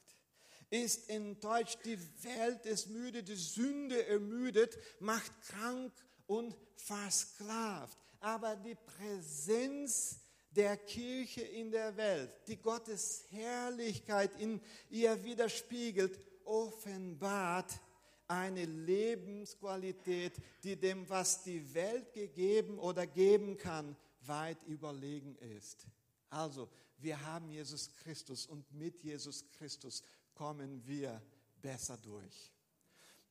ist 0.72 1.10
enttäuscht, 1.10 1.78
die 1.86 2.00
Welt 2.24 2.66
ist 2.66 2.88
müde, 2.88 3.24
die 3.24 3.36
Sünde 3.36 4.08
ermüdet, 4.08 4.78
macht 5.00 5.32
krank 5.44 5.94
und 6.28 6.56
versklavt 6.76 8.05
aber 8.26 8.56
die 8.56 8.74
Präsenz 8.74 10.20
der 10.50 10.78
Kirche 10.78 11.42
in 11.42 11.70
der 11.70 11.96
Welt, 11.96 12.32
die 12.48 12.58
Gottes 12.58 13.24
Herrlichkeit 13.30 14.40
in 14.40 14.60
ihr 14.90 15.24
widerspiegelt, 15.24 16.20
offenbart 16.44 17.80
eine 18.28 18.66
Lebensqualität, 18.66 20.34
die 20.64 20.76
dem, 20.76 21.08
was 21.08 21.44
die 21.44 21.72
Welt 21.76 22.14
gegeben 22.14 22.80
oder 22.80 23.06
geben 23.06 23.60
kann, 23.60 23.96
weit 24.22 24.64
überlegen 24.64 25.36
ist. 25.36 25.86
Also, 26.32 26.68
wir 26.98 27.24
haben 27.28 27.52
Jesus 27.52 27.92
Christus 28.02 28.48
und 28.48 28.74
mit 28.74 29.04
Jesus 29.04 29.46
Christus 29.52 30.02
kommen 30.34 30.82
wir 30.88 31.22
besser 31.62 31.98
durch. 31.98 32.55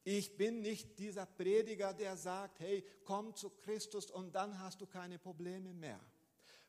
Ich 0.06 0.36
bin 0.36 0.60
nicht 0.60 0.98
dieser 0.98 1.24
Prediger, 1.24 1.94
der 1.94 2.18
sagt, 2.18 2.60
hey, 2.60 2.84
komm 3.04 3.34
zu 3.34 3.48
Christus 3.48 4.10
und 4.10 4.34
dann 4.34 4.58
hast 4.58 4.82
du 4.82 4.86
keine 4.86 5.18
Probleme 5.18 5.72
mehr. 5.72 5.98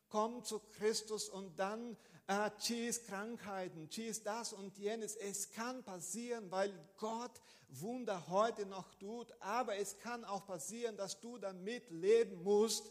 Komm 0.08 0.44
zu 0.46 0.62
Christus 0.78 1.28
und 1.28 1.60
dann 1.60 1.98
äh, 2.28 2.50
tschüss 2.58 3.04
Krankheiten, 3.04 3.90
tschüss 3.90 4.24
das 4.24 4.54
und 4.54 4.78
jenes. 4.78 5.18
Es 5.18 5.52
kann 5.52 5.84
passieren, 5.84 6.50
weil 6.50 6.74
Gott 6.98 7.42
Wunder 7.68 8.28
heute 8.30 8.66
noch 8.66 8.94
tut, 8.96 9.34
aber 9.42 9.76
es 9.76 9.98
kann 9.98 10.24
auch 10.24 10.46
passieren, 10.46 10.96
dass 10.96 11.20
du 11.20 11.38
damit 11.38 11.90
leben 11.90 12.42
musst, 12.42 12.90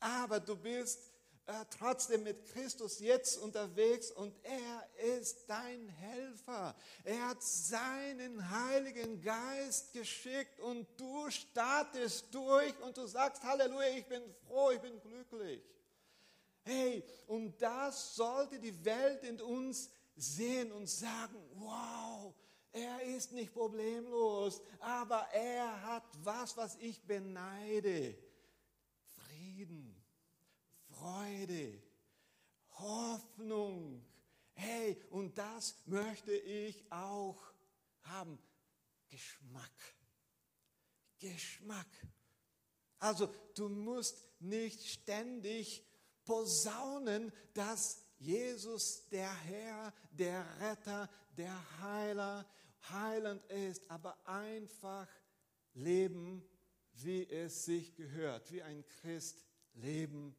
aber 0.00 0.40
du 0.40 0.56
bist 0.56 1.13
äh, 1.46 1.52
trotzdem 1.78 2.22
mit 2.22 2.44
Christus 2.52 3.00
jetzt 3.00 3.36
unterwegs 3.38 4.10
und 4.10 4.34
er 4.42 4.88
ist 5.18 5.44
dein 5.46 5.88
Helfer. 5.88 6.74
Er 7.04 7.28
hat 7.28 7.42
seinen 7.42 8.50
Heiligen 8.50 9.20
Geist 9.20 9.92
geschickt 9.92 10.58
und 10.60 10.86
du 10.96 11.30
startest 11.30 12.34
durch 12.34 12.74
und 12.80 12.96
du 12.96 13.06
sagst, 13.06 13.42
Halleluja, 13.42 13.88
ich 13.96 14.06
bin 14.06 14.22
froh, 14.46 14.70
ich 14.70 14.80
bin 14.80 14.98
glücklich. 15.00 15.60
Hey, 16.62 17.04
und 17.26 17.60
das 17.60 18.16
sollte 18.16 18.58
die 18.58 18.84
Welt 18.84 19.22
in 19.22 19.38
uns 19.40 19.90
sehen 20.16 20.72
und 20.72 20.88
sagen, 20.88 21.36
wow, 21.56 22.32
er 22.72 23.02
ist 23.02 23.32
nicht 23.32 23.52
problemlos, 23.52 24.62
aber 24.80 25.28
er 25.32 25.82
hat 25.82 26.04
was, 26.22 26.56
was 26.56 26.76
ich 26.76 27.02
beneide. 27.02 28.16
Freude, 31.04 31.82
Hoffnung. 32.78 34.02
Hey, 34.54 34.98
und 35.10 35.36
das 35.36 35.76
möchte 35.84 36.32
ich 36.32 36.90
auch 36.90 37.38
haben. 38.04 38.38
Geschmack. 39.10 39.70
Geschmack. 41.18 41.86
Also 43.00 43.28
du 43.54 43.68
musst 43.68 44.24
nicht 44.40 44.82
ständig 44.86 45.84
posaunen, 46.24 47.30
dass 47.52 48.02
Jesus 48.16 49.06
der 49.10 49.34
Herr, 49.42 49.92
der 50.10 50.46
Retter, 50.58 51.10
der 51.36 51.82
Heiler, 51.82 52.46
heilend 52.88 53.44
ist, 53.50 53.82
aber 53.90 54.26
einfach 54.26 55.06
leben, 55.74 56.48
wie 56.94 57.28
es 57.28 57.66
sich 57.66 57.94
gehört, 57.94 58.50
wie 58.50 58.62
ein 58.62 58.86
Christ 58.86 59.44
leben 59.74 60.34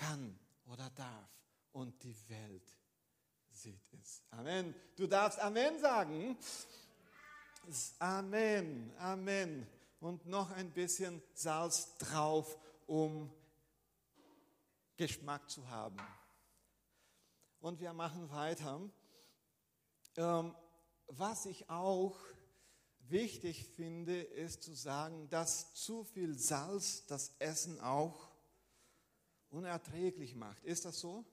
kann 0.00 0.38
oder 0.66 0.90
darf. 0.90 1.28
Und 1.72 2.02
die 2.02 2.16
Welt 2.28 2.76
sieht 3.50 3.92
es. 3.92 4.22
Amen. 4.30 4.74
Du 4.96 5.06
darfst 5.06 5.38
Amen 5.38 5.78
sagen. 5.78 6.36
Amen, 7.98 8.92
Amen. 8.98 9.66
Und 10.00 10.26
noch 10.26 10.50
ein 10.52 10.70
bisschen 10.72 11.22
Salz 11.34 11.96
drauf, 11.98 12.58
um 12.86 13.30
Geschmack 14.96 15.48
zu 15.48 15.68
haben. 15.68 15.98
Und 17.60 17.80
wir 17.80 17.92
machen 17.92 18.30
weiter. 18.30 18.80
Ähm, 20.16 20.56
was 21.06 21.44
ich 21.44 21.68
auch 21.68 22.16
wichtig 23.08 23.66
finde, 23.76 24.22
ist 24.22 24.62
zu 24.62 24.74
sagen, 24.74 25.28
dass 25.28 25.74
zu 25.74 26.04
viel 26.04 26.38
Salz 26.38 27.04
das 27.06 27.34
Essen 27.38 27.80
auch 27.80 28.29
unerträglich 29.50 30.34
macht. 30.34 30.64
Ist 30.64 30.84
das 30.84 30.98
so? 31.00 31.24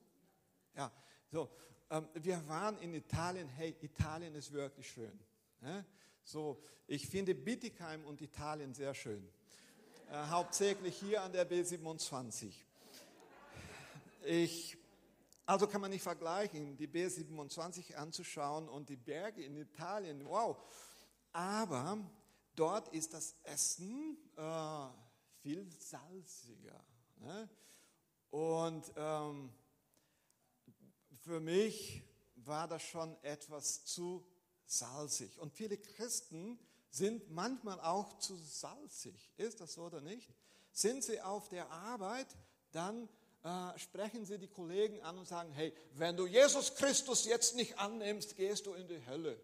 Ja, 0.75 0.91
so. 1.31 1.50
Ähm, 1.89 2.07
wir 2.15 2.47
waren 2.47 2.77
in 2.79 2.93
Italien. 2.93 3.47
Hey, 3.47 3.75
Italien 3.81 4.36
ist 4.36 4.51
wirklich 4.51 4.89
schön. 4.89 5.19
Ne? 5.62 5.86
So, 6.24 6.62
ich 6.88 7.07
finde 7.07 7.33
Bittigheim 7.33 8.03
und 8.05 8.21
Italien 8.21 8.74
sehr 8.74 8.93
schön. 8.93 9.27
Äh, 10.12 10.27
hauptsächlich 10.27 10.97
hier 10.97 11.21
an 11.21 11.31
der 11.31 11.50
B27. 11.50 12.53
Ich, 14.25 14.77
also 15.45 15.67
kann 15.67 15.81
man 15.81 15.91
nicht 15.91 16.01
vergleichen, 16.01 16.75
die 16.77 16.88
B27 16.88 17.95
anzuschauen 17.95 18.67
und 18.67 18.89
die 18.89 18.97
Berge 18.97 19.43
in 19.43 19.55
Italien. 19.55 20.25
Wow. 20.25 20.57
Aber 21.31 21.97
dort 22.55 22.89
ist 22.89 23.13
das 23.13 23.36
Essen 23.43 24.17
äh, 24.36 24.88
viel 25.41 25.69
salziger. 25.71 26.83
Ne? 27.19 27.50
Und 28.31 28.91
ähm, 28.96 29.53
für 31.24 31.39
mich 31.39 32.03
war 32.36 32.67
das 32.67 32.84
schon 32.84 33.15
etwas 33.24 33.86
zu 33.86 34.25
salzig. 34.65 35.39
Und 35.39 35.53
viele 35.53 35.77
Christen 35.77 36.60
sind 36.89 37.29
manchmal 37.29 37.79
auch 37.79 38.17
zu 38.19 38.36
salzig. 38.36 39.31
Ist 39.38 39.62
das 39.62 39.74
so 39.74 39.84
oder 39.84 40.01
nicht? 40.01 40.29
Sind 40.72 41.03
sie 41.03 41.22
auf 41.22 41.50
der 41.50 41.69
Arbeit, 41.72 42.27
dann 42.72 43.10
äh, 43.43 43.79
sprechen 43.79 44.25
sie 44.25 44.38
die 44.38 44.48
Kollegen 44.48 45.01
an 45.01 45.17
und 45.17 45.27
sagen, 45.27 45.51
hey, 45.53 45.74
wenn 45.93 46.17
du 46.17 46.27
Jesus 46.27 46.75
Christus 46.75 47.25
jetzt 47.25 47.55
nicht 47.55 47.77
annimmst, 47.79 48.36
gehst 48.36 48.65
du 48.65 48.74
in 48.74 48.88
die 48.88 49.05
Hölle. 49.05 49.39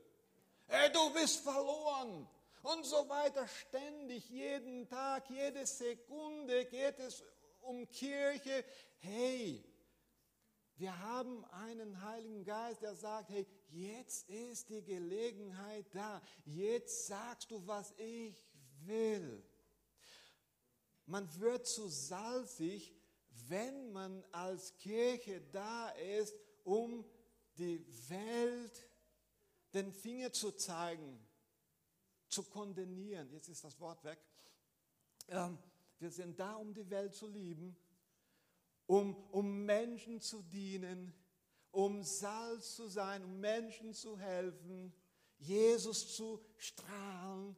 Hey, 0.67 0.91
du 0.91 1.13
bist 1.13 1.39
verloren. 1.41 2.27
Und 2.63 2.85
so 2.85 3.09
weiter, 3.09 3.45
ständig, 3.47 4.29
jeden 4.29 4.87
Tag, 4.87 5.29
jede 5.29 5.65
Sekunde 5.65 6.65
geht 6.65 6.97
es 6.99 7.21
um 7.63 7.89
Kirche. 7.89 8.63
Hey, 8.99 9.63
wir 10.75 10.97
haben 10.99 11.45
einen 11.45 12.01
Heiligen 12.01 12.43
Geist, 12.43 12.81
der 12.81 12.95
sagt, 12.95 13.29
hey, 13.29 13.45
jetzt 13.69 14.29
ist 14.29 14.69
die 14.69 14.83
Gelegenheit 14.83 15.85
da. 15.93 16.21
Jetzt 16.45 17.07
sagst 17.07 17.51
du, 17.51 17.65
was 17.67 17.93
ich 17.97 18.45
will. 18.85 19.43
Man 21.05 21.27
wird 21.39 21.67
zu 21.67 21.87
salzig, 21.87 22.93
wenn 23.47 23.91
man 23.91 24.23
als 24.31 24.75
Kirche 24.77 25.41
da 25.51 25.89
ist, 25.89 26.33
um 26.63 27.05
die 27.57 27.85
Welt 28.09 28.89
den 29.73 29.91
Finger 29.91 30.31
zu 30.31 30.51
zeigen, 30.51 31.19
zu 32.29 32.43
kondenieren. 32.43 33.29
Jetzt 33.31 33.49
ist 33.49 33.63
das 33.63 33.79
Wort 33.79 34.03
weg. 34.03 34.19
Ähm, 35.27 35.57
wir 35.99 36.11
sind 36.11 36.39
da, 36.39 36.55
um 36.55 36.73
die 36.73 36.89
Welt 36.89 37.13
zu 37.13 37.27
lieben, 37.27 37.75
um, 38.85 39.15
um 39.31 39.65
Menschen 39.65 40.19
zu 40.19 40.41
dienen, 40.43 41.13
um 41.71 42.03
Salz 42.03 42.75
zu 42.75 42.87
sein, 42.87 43.23
um 43.23 43.39
Menschen 43.39 43.93
zu 43.93 44.17
helfen, 44.17 44.93
Jesus 45.39 46.15
zu 46.15 46.43
strahlen. 46.57 47.55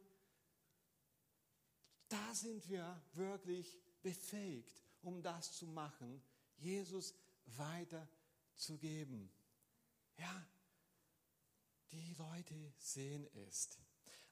Da 2.08 2.34
sind 2.34 2.68
wir 2.68 3.02
wirklich 3.14 3.78
befähigt 4.02 4.86
um 5.06 5.22
das 5.22 5.52
zu 5.52 5.66
machen, 5.66 6.20
Jesus 6.56 7.14
weiterzugeben. 7.46 9.30
Ja, 10.18 10.46
die 11.92 12.12
Leute 12.14 12.72
sehen 12.78 13.26
es. 13.48 13.78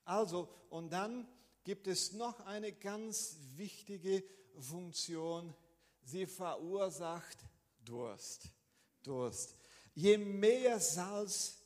Also, 0.04 0.48
und 0.70 0.90
dann 0.90 1.28
gibt 1.64 1.86
es 1.86 2.12
noch 2.12 2.40
eine 2.40 2.72
ganz 2.72 3.38
wichtige 3.56 4.22
Funktion. 4.60 5.54
Sie 6.04 6.26
verursacht 6.26 7.38
Durst. 7.84 8.50
Durst. 9.02 9.56
Je 9.94 10.18
mehr 10.18 10.78
Salz 10.78 11.58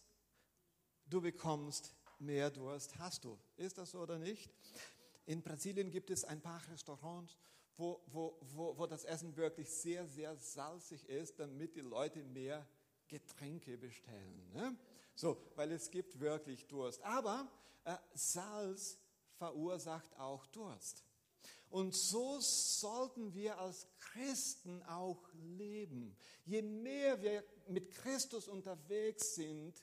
du 1.07 1.21
bekommst, 1.21 1.95
mehr 2.19 2.51
Durst 2.51 2.99
hast 2.99 3.25
du. 3.25 3.39
Ist 3.57 3.79
das 3.79 3.91
so 3.91 4.01
oder 4.01 4.19
nicht? 4.19 4.51
In 5.27 5.43
Brasilien 5.43 5.91
gibt 5.91 6.11
es 6.11 6.25
ein 6.25 6.41
paar 6.41 6.63
Restaurants, 6.71 7.37
wo, 7.77 8.01
wo, 8.07 8.39
wo, 8.41 8.77
wo 8.79 8.87
das 8.87 9.05
Essen 9.05 9.37
wirklich 9.37 9.69
sehr, 9.69 10.07
sehr 10.07 10.37
salzig 10.37 11.09
ist, 11.09 11.39
damit 11.39 11.77
die 11.77 11.81
Leute 11.81 12.23
mehr 12.25 12.67
Getränke 13.09 13.77
bestellen. 13.79 14.51
Ne? 14.53 14.77
So, 15.15 15.37
weil 15.55 15.73
es 15.73 15.91
gibt 15.91 16.21
wirklich 16.21 16.67
Durst. 16.67 17.03
Aber 17.03 17.51
äh, 17.85 17.97
Salz 18.15 18.99
verursacht 19.39 20.17
auch 20.19 20.47
Durst. 20.47 21.05
Und 21.71 21.95
so 21.95 22.39
sollten 22.41 23.35
wir 23.35 23.59
als 23.59 23.87
Christen 23.99 24.83
auch 24.85 25.23
leben. 25.35 26.17
Je 26.47 26.63
mehr 26.63 27.21
wir 27.21 27.45
mit 27.69 27.91
Christus 27.91 28.49
unterwegs 28.49 29.35
sind, 29.35 29.75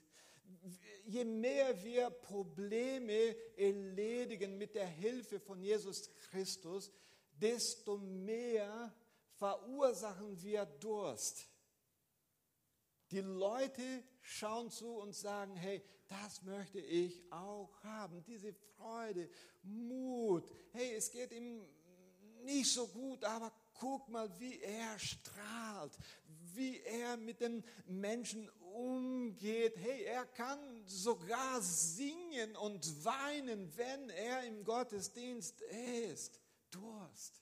je 1.05 1.23
mehr 1.23 1.83
wir 1.83 2.09
Probleme 2.09 3.35
erledigen 3.55 4.57
mit 4.57 4.73
der 4.73 4.87
Hilfe 4.87 5.39
von 5.39 5.61
Jesus 5.61 6.09
Christus, 6.29 6.91
desto 7.39 7.97
mehr 7.97 8.93
verursachen 9.37 10.41
wir 10.41 10.65
Durst. 10.65 11.47
Die 13.11 13.21
Leute 13.21 14.03
schauen 14.21 14.71
zu 14.71 14.97
und 14.97 15.13
sagen, 15.13 15.55
hey, 15.55 15.83
das 16.07 16.41
möchte 16.43 16.79
ich 16.79 17.21
auch 17.31 17.71
haben, 17.83 18.23
diese 18.23 18.53
Freude, 18.53 19.29
Mut. 19.63 20.49
Hey, 20.71 20.95
es 20.95 21.11
geht 21.11 21.31
ihm 21.31 21.65
nicht 22.43 22.71
so 22.71 22.87
gut, 22.87 23.23
aber 23.23 23.51
guck 23.73 24.07
mal, 24.09 24.29
wie 24.39 24.59
er 24.59 24.97
strahlt, 24.99 25.97
wie 26.53 26.79
er 26.81 27.17
mit 27.17 27.41
den 27.41 27.63
Menschen 27.85 28.49
umgeht. 28.73 29.77
Hey, 29.77 30.03
er 30.03 30.25
kann 30.25 30.59
sogar 30.87 31.61
singen 31.61 32.55
und 32.55 33.03
weinen, 33.03 33.75
wenn 33.77 34.09
er 34.09 34.43
im 34.45 34.63
Gottesdienst 34.63 35.61
ist. 35.61 36.39
Durst. 36.69 37.41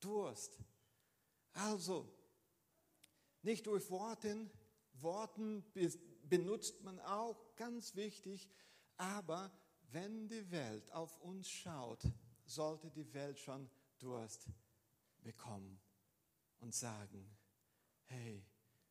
Durst. 0.00 0.58
Also, 1.52 2.15
nicht 3.46 3.66
durch 3.66 3.90
Worten, 3.90 4.50
Worten 5.00 5.64
benutzt 6.24 6.82
man 6.82 7.00
auch, 7.00 7.54
ganz 7.56 7.96
wichtig, 7.96 8.50
aber 8.98 9.50
wenn 9.90 10.28
die 10.28 10.50
Welt 10.50 10.90
auf 10.92 11.18
uns 11.22 11.48
schaut, 11.48 12.02
sollte 12.44 12.90
die 12.90 13.12
Welt 13.14 13.38
schon 13.38 13.70
Durst 13.98 14.46
bekommen 15.22 15.80
und 16.58 16.74
sagen, 16.74 17.26
hey, 18.04 18.44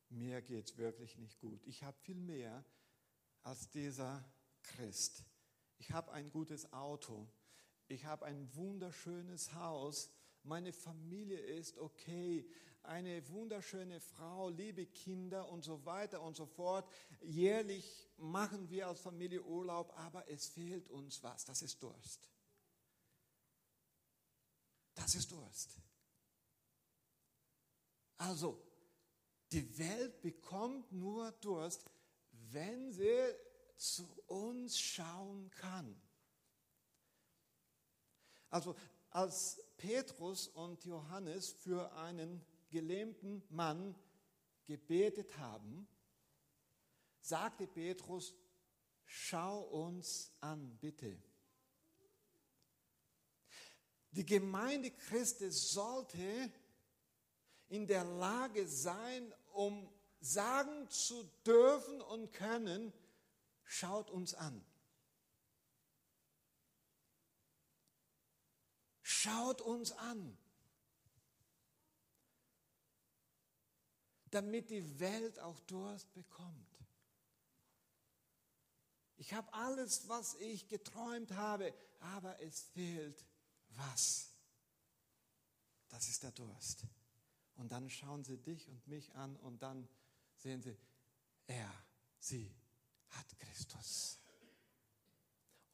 mir 0.10 0.42
geht 0.42 0.66
es 0.66 0.78
wirklich 0.78 1.18
nicht 1.18 1.40
gut. 1.40 1.62
Ich 1.66 1.84
habe 1.84 1.98
viel 2.00 2.20
mehr 2.20 2.66
als 3.44 3.70
dieser 3.70 4.24
Christ. 4.64 5.24
Ich 5.78 5.92
habe 5.92 6.12
ein 6.12 6.32
gutes 6.32 6.74
Auto 6.74 7.28
ich 7.88 8.06
habe 8.06 8.26
ein 8.26 8.50
wunderschönes 8.56 9.54
Haus, 9.54 10.10
meine 10.44 10.74
Familie 10.74 11.38
ist 11.38 11.78
okay, 11.78 12.48
eine 12.88 13.28
wunderschöne 13.30 14.00
Frau, 14.00 14.50
liebe 14.50 14.86
Kinder 14.86 15.50
und 15.50 15.64
so 15.64 15.86
weiter 15.86 16.22
und 16.22 16.36
so 16.36 16.46
fort. 16.46 16.90
Jährlich 17.22 18.10
machen 18.18 18.70
wir 18.70 18.88
als 18.88 19.00
Familie 19.00 19.44
Urlaub, 19.44 19.94
aber 19.98 20.30
es 20.30 20.48
fehlt 20.48 20.90
uns 20.90 21.22
was, 21.24 21.46
das 21.46 21.62
ist 21.62 21.82
Durst. 21.82 22.30
Das 24.94 25.16
ist 25.16 25.32
Durst. 25.32 25.80
Also, 28.18 28.62
Die 29.52 29.78
Welt 29.78 30.22
bekommt 30.22 30.92
nur 30.92 31.32
Durst, 31.34 31.86
wenn 32.32 32.92
sie 32.92 33.34
zu 33.78 34.06
uns 34.28 34.78
schauen 34.78 35.50
kann. 35.52 35.96
Also 38.50 38.76
als 39.12 39.62
Petrus 39.78 40.48
und 40.48 40.84
Johannes 40.86 41.52
für 41.52 41.92
einen 41.94 42.46
gelähmten 42.76 43.42
Mann 43.52 43.96
gebetet 44.66 45.38
haben, 45.38 45.88
sagte 47.22 47.68
Petrus, 47.68 48.34
schau 49.06 49.62
uns 49.62 50.34
an, 50.42 50.78
bitte. 50.82 51.18
Die 54.12 54.26
Gemeinde 54.26 54.92
Christi 54.92 55.50
sollte 55.52 56.52
in 57.70 57.88
der 57.88 58.04
Lage 58.04 58.68
sein, 58.68 59.34
um 59.54 59.90
sagen 60.20 60.90
zu 60.90 61.24
dürfen 61.46 62.02
und 62.02 62.34
können, 62.34 62.92
schaut 63.64 64.10
uns 64.10 64.34
an. 64.34 64.66
Schaut 69.02 69.62
uns 69.62 69.94
an. 69.94 70.38
Damit 74.36 74.70
die 74.70 75.00
Welt 75.00 75.40
auch 75.40 75.58
Durst 75.62 76.12
bekommt. 76.14 76.68
Ich 79.16 79.34
habe 79.34 79.48
alles, 79.54 80.10
was 80.10 80.36
ich 80.42 80.68
geträumt 80.68 81.32
habe, 81.32 81.74
aber 82.02 82.42
es 82.42 82.64
fehlt 82.64 83.26
was? 83.78 84.34
Das 85.88 86.10
ist 86.10 86.22
der 86.24 86.34
Durst. 86.34 86.84
Und 87.56 87.72
dann 87.72 87.90
schauen 87.90 88.26
sie 88.26 88.36
dich 88.36 88.68
und 88.68 88.86
mich 88.88 89.16
an 89.16 89.38
und 89.38 89.64
dann 89.64 89.88
sehen 90.36 90.62
sie, 90.62 90.78
er, 91.48 91.72
sie 92.20 92.54
hat 93.12 93.40
Christus. 93.40 94.20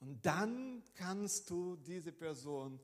Und 0.02 0.24
dann 0.24 0.84
kannst 0.94 1.50
du 1.50 1.78
diese 1.78 2.12
Person 2.12 2.80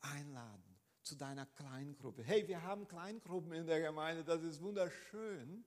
einladen 0.00 0.67
zu 1.08 1.16
deiner 1.16 1.46
Kleingruppe. 1.46 2.22
Hey, 2.22 2.46
wir 2.46 2.62
haben 2.62 2.86
Kleingruppen 2.86 3.52
in 3.52 3.66
der 3.66 3.80
Gemeinde, 3.80 4.24
das 4.24 4.42
ist 4.42 4.60
wunderschön. 4.60 5.64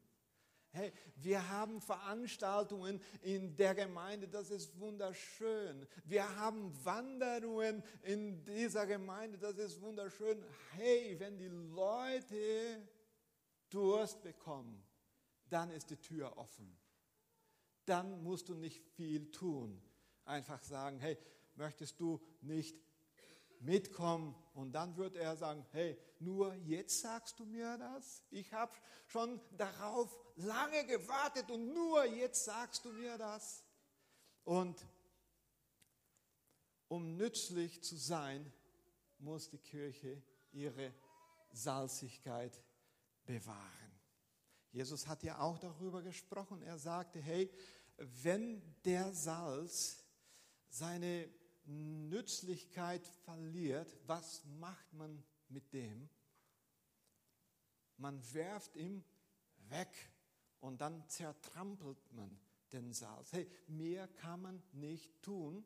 Hey, 0.69 0.93
wir 1.15 1.49
haben 1.49 1.81
Veranstaltungen 1.81 3.01
in 3.23 3.55
der 3.57 3.73
Gemeinde, 3.73 4.27
das 4.27 4.51
ist 4.51 4.79
wunderschön. 4.79 5.87
Wir 6.05 6.35
haben 6.37 6.71
Wanderungen 6.85 7.83
in 8.03 8.45
dieser 8.45 8.85
Gemeinde, 8.85 9.39
das 9.39 9.57
ist 9.57 9.81
wunderschön. 9.81 10.41
Hey, 10.73 11.19
wenn 11.19 11.39
die 11.39 11.49
Leute 11.49 12.87
Durst 13.69 14.21
bekommen, 14.21 14.83
dann 15.49 15.71
ist 15.71 15.89
die 15.89 15.97
Tür 15.97 16.37
offen. 16.37 16.77
Dann 17.85 18.21
musst 18.23 18.47
du 18.47 18.53
nicht 18.53 18.85
viel 18.95 19.31
tun. 19.31 19.81
Einfach 20.23 20.61
sagen, 20.61 20.99
hey, 20.99 21.17
möchtest 21.55 21.99
du 21.99 22.21
nicht 22.41 22.77
mitkommen. 23.61 24.35
Und 24.53 24.73
dann 24.73 24.97
wird 24.97 25.15
er 25.15 25.35
sagen, 25.37 25.65
hey, 25.71 25.97
nur 26.19 26.53
jetzt 26.55 27.01
sagst 27.01 27.39
du 27.39 27.45
mir 27.45 27.77
das? 27.77 28.23
Ich 28.29 28.53
habe 28.53 28.73
schon 29.07 29.39
darauf 29.57 30.15
lange 30.35 30.85
gewartet 30.85 31.49
und 31.49 31.73
nur 31.73 32.05
jetzt 32.05 32.45
sagst 32.45 32.85
du 32.85 32.91
mir 32.91 33.17
das? 33.17 33.63
Und 34.43 34.85
um 36.87 37.15
nützlich 37.15 37.83
zu 37.83 37.95
sein, 37.95 38.51
muss 39.19 39.49
die 39.49 39.59
Kirche 39.59 40.21
ihre 40.51 40.93
Salzigkeit 41.53 42.61
bewahren. 43.25 43.91
Jesus 44.71 45.07
hat 45.07 45.23
ja 45.23 45.39
auch 45.39 45.57
darüber 45.59 46.01
gesprochen. 46.01 46.61
Er 46.61 46.77
sagte, 46.77 47.19
hey, 47.19 47.51
wenn 47.97 48.61
der 48.83 49.13
Salz 49.13 50.03
seine 50.69 51.29
Nützlichkeit 51.65 53.05
verliert, 53.25 53.95
was 54.07 54.43
macht 54.59 54.93
man 54.93 55.23
mit 55.49 55.73
dem? 55.73 56.09
Man 57.97 58.21
werft 58.33 58.75
ihn 58.75 59.03
weg 59.69 60.11
und 60.59 60.81
dann 60.81 61.07
zertrampelt 61.07 61.99
man 62.13 62.39
den 62.71 62.93
Salz. 62.93 63.31
Hey, 63.33 63.49
mehr 63.67 64.07
kann 64.07 64.41
man 64.41 64.63
nicht 64.71 65.21
tun. 65.21 65.65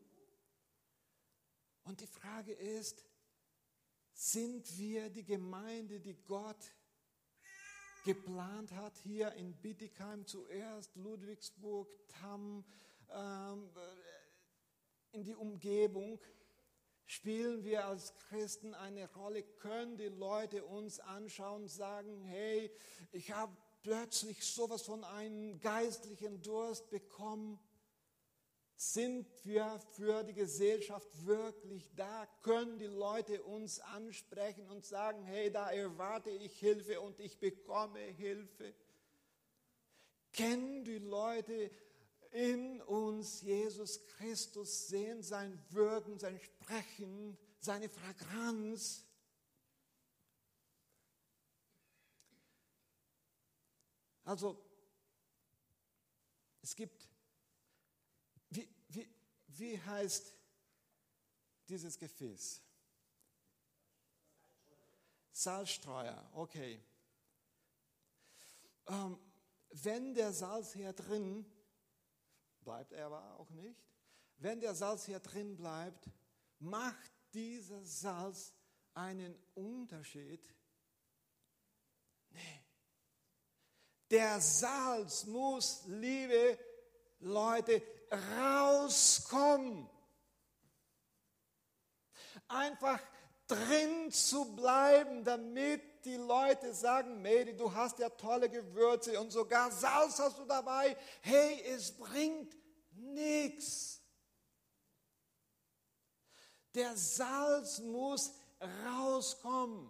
Und 1.83 2.01
die 2.01 2.07
Frage 2.07 2.53
ist, 2.53 3.05
sind 4.11 4.77
wir 4.77 5.09
die 5.09 5.25
Gemeinde, 5.25 5.99
die 5.99 6.15
Gott 6.25 6.73
geplant 8.05 8.71
hat, 8.71 8.97
hier 8.99 9.33
in 9.33 9.53
Bietigheim 9.53 10.25
zuerst, 10.25 10.95
Ludwigsburg, 10.95 11.87
Tamm, 12.07 12.63
ähm, 13.09 13.69
in 15.15 15.23
die 15.23 15.35
Umgebung, 15.35 16.19
spielen 17.05 17.63
wir 17.63 17.85
als 17.85 18.13
Christen 18.29 18.73
eine 18.73 19.11
Rolle, 19.13 19.43
können 19.43 19.97
die 19.97 20.09
Leute 20.09 20.65
uns 20.65 20.99
anschauen 20.99 21.63
und 21.63 21.69
sagen, 21.69 22.21
hey, 22.21 22.71
ich 23.11 23.31
habe 23.31 23.55
plötzlich 23.81 24.43
sowas 24.43 24.81
von 24.81 25.03
einem 25.03 25.59
geistlichen 25.59 26.41
Durst 26.41 26.89
bekommen. 26.89 27.59
Sind 28.77 29.25
wir 29.45 29.79
für 29.93 30.23
die 30.23 30.33
Gesellschaft 30.33 31.07
wirklich 31.25 31.89
da? 31.95 32.27
Können 32.41 32.77
die 32.77 32.87
Leute 32.87 33.41
uns 33.43 33.79
ansprechen 33.79 34.67
und 34.67 34.83
sagen, 34.83 35.23
hey, 35.23 35.49
da 35.49 35.71
erwarte 35.71 36.29
ich 36.29 36.59
Hilfe 36.59 36.99
und 36.99 37.19
ich 37.19 37.39
bekomme 37.39 37.99
Hilfe? 37.99 38.73
Kennen 40.33 40.83
die 40.83 40.97
Leute 40.97 41.71
in 42.31 42.81
uns 42.81 43.41
Jesus 43.41 44.05
Christus 44.07 44.87
sehen, 44.87 45.23
sein 45.23 45.59
Wirken, 45.69 46.19
sein 46.19 46.39
Sprechen, 46.39 47.37
seine 47.59 47.89
Fragranz. 47.89 49.05
Also, 54.23 54.59
es 56.61 56.75
gibt, 56.75 57.07
wie, 58.49 58.67
wie, 58.89 59.07
wie 59.47 59.79
heißt 59.79 60.33
dieses 61.69 61.97
Gefäß? 61.97 62.61
Salzstreuer, 65.31 66.27
okay. 66.33 66.81
Ähm, 68.87 69.19
wenn 69.69 70.13
der 70.13 70.31
Salz 70.31 70.73
hier 70.73 70.93
drin 70.93 71.45
bleibt 72.65 72.91
er 72.91 73.05
aber 73.05 73.39
auch 73.39 73.49
nicht. 73.51 73.79
Wenn 74.37 74.59
der 74.59 74.75
Salz 74.75 75.05
hier 75.05 75.19
drin 75.19 75.55
bleibt, 75.55 76.09
macht 76.59 77.13
dieses 77.33 78.01
Salz 78.01 78.53
einen 78.93 79.37
Unterschied? 79.53 80.53
Nee. 82.31 82.65
Der 84.11 84.41
Salz 84.41 85.25
muss, 85.25 85.83
liebe 85.85 86.59
Leute, 87.19 87.81
rauskommen. 88.37 89.89
Einfach 92.47 93.01
drin 93.47 94.11
zu 94.11 94.55
bleiben, 94.55 95.23
damit 95.23 95.81
die 96.05 96.17
Leute 96.17 96.73
sagen, 96.73 97.21
Mary, 97.21 97.55
du 97.55 97.73
hast 97.73 97.99
ja 97.99 98.09
tolle 98.09 98.49
Gewürze 98.49 99.19
und 99.19 99.31
sogar 99.31 99.71
Salz 99.71 100.19
hast 100.19 100.37
du 100.37 100.45
dabei. 100.45 100.95
Hey, 101.21 101.61
es 101.67 101.91
bringt 101.91 102.55
nichts. 102.91 104.01
Der 106.73 106.95
Salz 106.95 107.79
muss 107.79 108.33
rauskommen. 108.85 109.89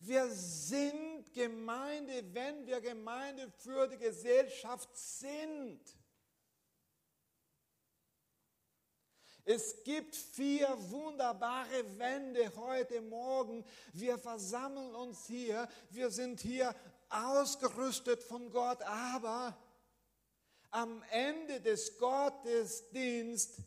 Wir 0.00 0.30
sind 0.30 1.32
Gemeinde, 1.32 2.22
wenn 2.32 2.66
wir 2.66 2.80
Gemeinde 2.80 3.50
für 3.58 3.88
die 3.88 3.98
Gesellschaft 3.98 4.96
sind. 4.96 5.80
Es 9.50 9.82
gibt 9.82 10.14
vier 10.14 10.68
wunderbare 10.90 11.98
Wände 11.98 12.52
heute 12.54 13.00
Morgen. 13.00 13.64
Wir 13.94 14.18
versammeln 14.18 14.94
uns 14.94 15.24
hier. 15.24 15.66
Wir 15.88 16.10
sind 16.10 16.40
hier 16.40 16.74
ausgerüstet 17.08 18.22
von 18.22 18.50
Gott. 18.50 18.82
Aber 18.82 19.56
am 20.70 21.02
Ende 21.10 21.62
des 21.62 21.96
Gottesdienstes 21.96 23.64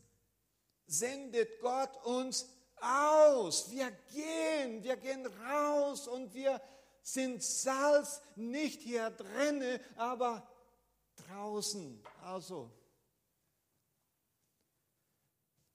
sendet 0.86 1.60
Gott 1.62 2.06
uns 2.06 2.48
aus. 2.80 3.72
Wir 3.72 3.90
gehen, 4.14 4.84
wir 4.84 4.98
gehen 4.98 5.26
raus 5.26 6.08
und 6.08 6.32
wir 6.36 6.62
sind 7.02 7.42
Salz 7.42 8.22
nicht 8.36 8.82
hier 8.82 9.10
drinnen, 9.10 9.80
aber 9.96 10.48
draußen. 11.28 12.04
Also 12.22 12.70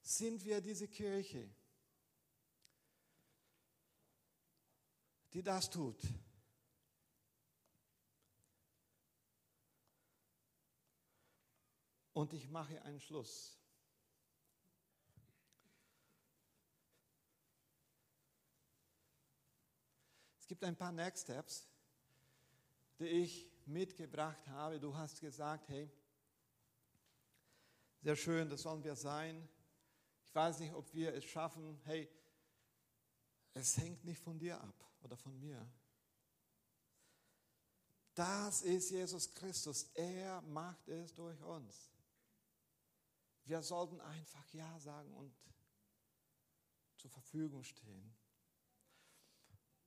sind 0.07 0.45
wir 0.45 0.61
diese 0.61 0.87
Kirche, 0.87 1.51
die 5.33 5.43
das 5.43 5.69
tut. 5.69 6.01
Und 12.13 12.33
ich 12.33 12.49
mache 12.49 12.81
einen 12.83 13.01
Schluss. 13.01 13.59
Es 20.39 20.47
gibt 20.47 20.63
ein 20.63 20.77
paar 20.77 20.93
Next 20.93 21.25
Steps, 21.25 21.69
die 23.01 23.09
ich 23.09 23.51
mitgebracht 23.67 24.47
habe. 24.47 24.79
Du 24.79 24.95
hast 24.95 25.21
gesagt, 25.21 25.69
hey, 25.69 25.91
sehr 28.03 28.15
schön, 28.15 28.49
das 28.49 28.63
sollen 28.63 28.85
wir 28.85 28.95
sein. 28.95 29.49
Weiß 30.37 30.59
nicht, 30.59 30.75
ob 30.75 30.93
wir 30.93 31.15
es 31.15 31.25
schaffen. 31.25 31.81
Hey, 31.85 32.07
es 33.55 33.79
hängt 33.79 34.05
nicht 34.05 34.21
von 34.21 34.39
dir 34.39 34.61
ab 34.61 34.85
oder 35.01 35.17
von 35.17 35.41
mir. 35.41 35.67
Das 38.13 38.61
ist 38.61 38.91
Jesus 38.91 39.31
Christus. 39.31 39.85
Er 39.95 40.43
macht 40.43 40.89
es 40.89 41.15
durch 41.15 41.41
uns. 41.41 41.91
Wir 43.47 43.63
sollten 43.63 43.99
einfach 44.03 44.47
Ja 44.53 44.79
sagen 44.79 45.11
und 45.15 45.35
zur 46.99 47.09
Verfügung 47.09 47.65
stehen. 47.65 48.15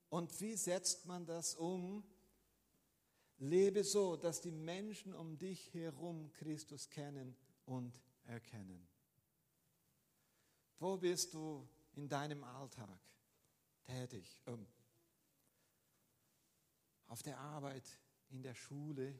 Und 0.08 0.40
wie 0.40 0.56
setzt 0.56 1.06
man 1.06 1.26
das 1.26 1.54
um? 1.54 2.02
Lebe 3.36 3.84
so, 3.84 4.16
dass 4.16 4.40
die 4.40 4.50
Menschen 4.50 5.14
um 5.14 5.38
dich 5.38 5.72
herum 5.72 6.32
Christus 6.32 6.90
kennen 6.90 7.36
und 7.66 8.02
erkennen. 8.24 8.89
Wo 10.80 10.96
bist 10.96 11.34
du 11.34 11.68
in 11.94 12.08
deinem 12.08 12.42
Alltag 12.42 12.98
tätig? 13.84 14.34
Ähm, 14.46 14.66
auf 17.06 17.22
der 17.22 17.38
Arbeit, 17.38 17.84
in 18.30 18.42
der 18.42 18.54
Schule, 18.54 19.14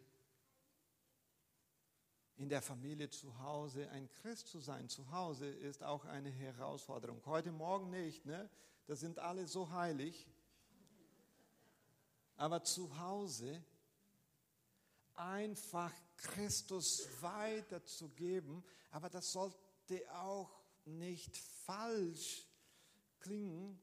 in 2.36 2.48
der 2.48 2.62
Familie 2.62 3.10
zu 3.10 3.38
Hause. 3.40 3.90
Ein 3.90 4.08
Christ 4.08 4.48
zu 4.48 4.58
sein 4.58 4.88
zu 4.88 5.10
Hause 5.12 5.48
ist 5.48 5.82
auch 5.82 6.06
eine 6.06 6.30
Herausforderung. 6.30 7.20
Heute 7.26 7.52
Morgen 7.52 7.90
nicht, 7.90 8.24
ne? 8.24 8.48
Da 8.86 8.96
sind 8.96 9.18
alle 9.18 9.46
so 9.46 9.70
heilig. 9.70 10.26
Aber 12.36 12.64
zu 12.64 12.98
Hause 12.98 13.62
einfach 15.14 15.92
Christus 16.16 17.06
weiterzugeben, 17.20 18.64
aber 18.90 19.10
das 19.10 19.30
sollte 19.30 19.58
auch 20.14 20.59
nicht 20.86 21.36
falsch 21.36 22.46
klingen, 23.20 23.80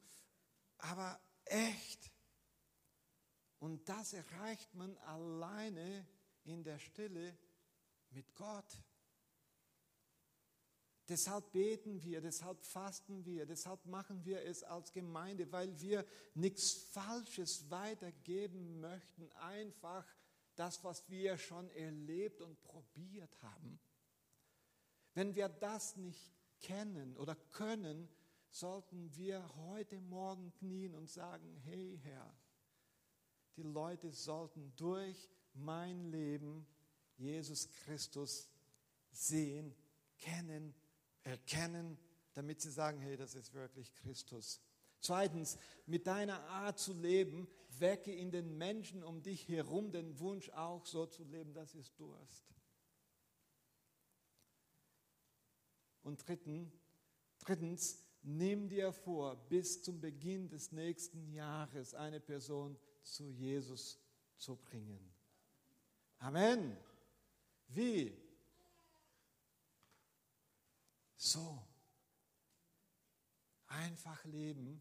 aber 0.78 1.20
echt. 1.46 2.12
Und 3.60 3.88
das 3.90 4.14
erreicht 4.14 4.74
man 4.76 4.96
alleine 4.98 6.08
in 6.44 6.64
der 6.64 6.80
Stille 6.80 7.38
mit 8.12 8.36
Gott. 8.36 8.78
Deshalb 11.10 11.54
beten 11.54 12.02
wir, 12.04 12.20
deshalb 12.20 12.62
fasten 12.66 13.24
wir, 13.24 13.46
deshalb 13.46 13.86
machen 13.86 14.26
wir 14.26 14.42
es 14.44 14.64
als 14.64 14.92
Gemeinde, 14.92 15.50
weil 15.52 15.80
wir 15.80 16.06
nichts 16.34 16.74
Falsches 16.74 17.70
weitergeben 17.72 18.82
möchten, 18.82 19.32
einfach 19.34 20.06
das, 20.56 20.84
was 20.84 21.10
wir 21.10 21.38
schon 21.38 21.70
erlebt 21.72 22.42
und 22.42 22.60
probiert 22.62 23.42
haben. 23.42 23.80
Wenn 25.14 25.34
wir 25.34 25.48
das 25.48 25.96
nicht 25.96 26.37
kennen 26.62 27.16
oder 27.18 27.36
können, 27.52 28.10
sollten 28.50 29.16
wir 29.16 29.56
heute 29.56 30.00
Morgen 30.02 30.52
knien 30.54 30.96
und 30.96 31.10
sagen, 31.10 31.56
hey 31.64 32.00
Herr, 32.04 32.34
die 33.56 33.64
Leute 33.64 34.12
sollten 34.12 34.74
durch 34.76 35.30
mein 35.54 36.12
Leben 36.12 36.66
Jesus 37.18 37.70
Christus 37.70 38.50
sehen, 39.12 39.74
kennen, 40.20 40.74
erkennen, 41.24 41.98
damit 42.34 42.62
sie 42.62 42.72
sagen, 42.72 43.00
hey, 43.00 43.18
das 43.18 43.36
ist 43.36 43.54
wirklich 43.54 43.94
Christus. 43.96 44.62
Zweitens, 45.00 45.58
mit 45.86 46.08
deiner 46.08 46.40
Art 46.50 46.80
zu 46.80 46.94
leben, 46.94 47.48
wecke 47.80 48.14
in 48.14 48.32
den 48.32 48.58
Menschen 48.58 49.04
um 49.04 49.22
dich 49.22 49.48
herum 49.48 49.92
den 49.92 50.20
Wunsch, 50.20 50.50
auch 50.52 50.86
so 50.86 51.06
zu 51.06 51.24
leben, 51.24 51.54
das 51.54 51.76
ist 51.76 52.00
Durst. 52.00 52.44
Und 56.08 56.26
dritten, 56.26 56.72
drittens, 57.40 58.02
nimm 58.22 58.70
dir 58.70 58.94
vor, 58.94 59.36
bis 59.50 59.84
zum 59.84 60.00
Beginn 60.00 60.48
des 60.48 60.72
nächsten 60.72 61.34
Jahres 61.34 61.94
eine 61.94 62.22
Person 62.22 62.80
zu 63.04 63.30
Jesus 63.30 64.00
zu 64.38 64.56
bringen. 64.56 65.14
Amen. 66.20 66.78
Wie? 67.68 68.18
So. 71.18 71.62
Einfach 73.66 74.24
leben, 74.24 74.80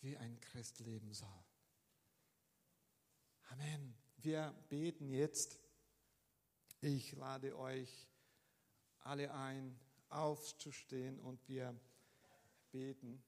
wie 0.00 0.16
ein 0.16 0.40
Christ 0.40 0.80
leben 0.80 1.12
soll. 1.12 1.44
Amen. 3.50 3.94
Wir 4.16 4.52
beten 4.68 5.10
jetzt. 5.10 5.60
Ich 6.80 7.12
lade 7.12 7.56
euch 7.56 8.08
alle 8.98 9.32
ein, 9.32 9.78
aufzustehen 10.10 11.18
und 11.20 11.48
wir 11.48 11.74
beten. 12.70 13.22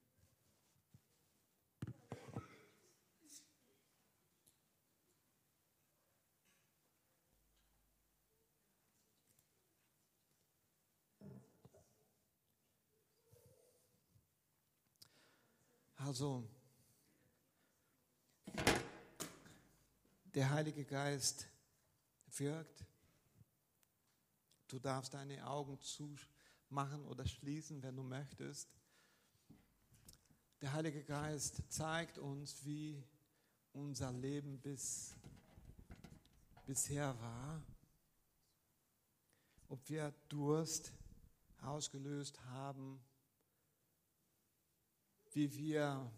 Also, 15.96 16.44
der 20.34 20.50
Heilige 20.50 20.84
Geist 20.84 21.46
wirkt. 22.26 22.84
Du 24.66 24.80
darfst 24.80 25.14
deine 25.14 25.46
Augen 25.46 25.78
zumachen 26.72 27.04
oder 27.04 27.26
schließen, 27.26 27.82
wenn 27.82 27.96
du 27.96 28.02
möchtest. 28.02 28.66
Der 30.62 30.72
Heilige 30.72 31.04
Geist 31.04 31.62
zeigt 31.68 32.16
uns, 32.16 32.64
wie 32.64 33.04
unser 33.74 34.10
Leben 34.10 34.58
bis, 34.58 35.14
bisher 36.64 37.14
war. 37.20 37.62
Ob 39.68 39.86
wir 39.90 40.14
Durst 40.30 40.94
ausgelöst 41.60 42.42
haben, 42.46 43.04
wie 45.32 45.54
wir 45.54 46.10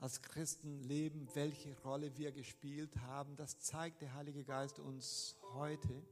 als 0.00 0.20
Christen 0.20 0.82
leben, 0.82 1.26
welche 1.32 1.74
Rolle 1.80 2.14
wir 2.18 2.32
gespielt 2.32 2.94
haben. 2.98 3.36
Das 3.36 3.58
zeigt 3.58 4.02
der 4.02 4.12
Heilige 4.12 4.44
Geist 4.44 4.78
uns 4.78 5.34
heute. 5.54 6.02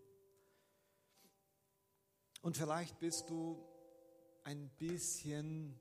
Und 2.42 2.56
vielleicht 2.56 2.98
bist 3.00 3.28
du 3.30 3.62
ein 4.44 4.70
bisschen 4.78 5.78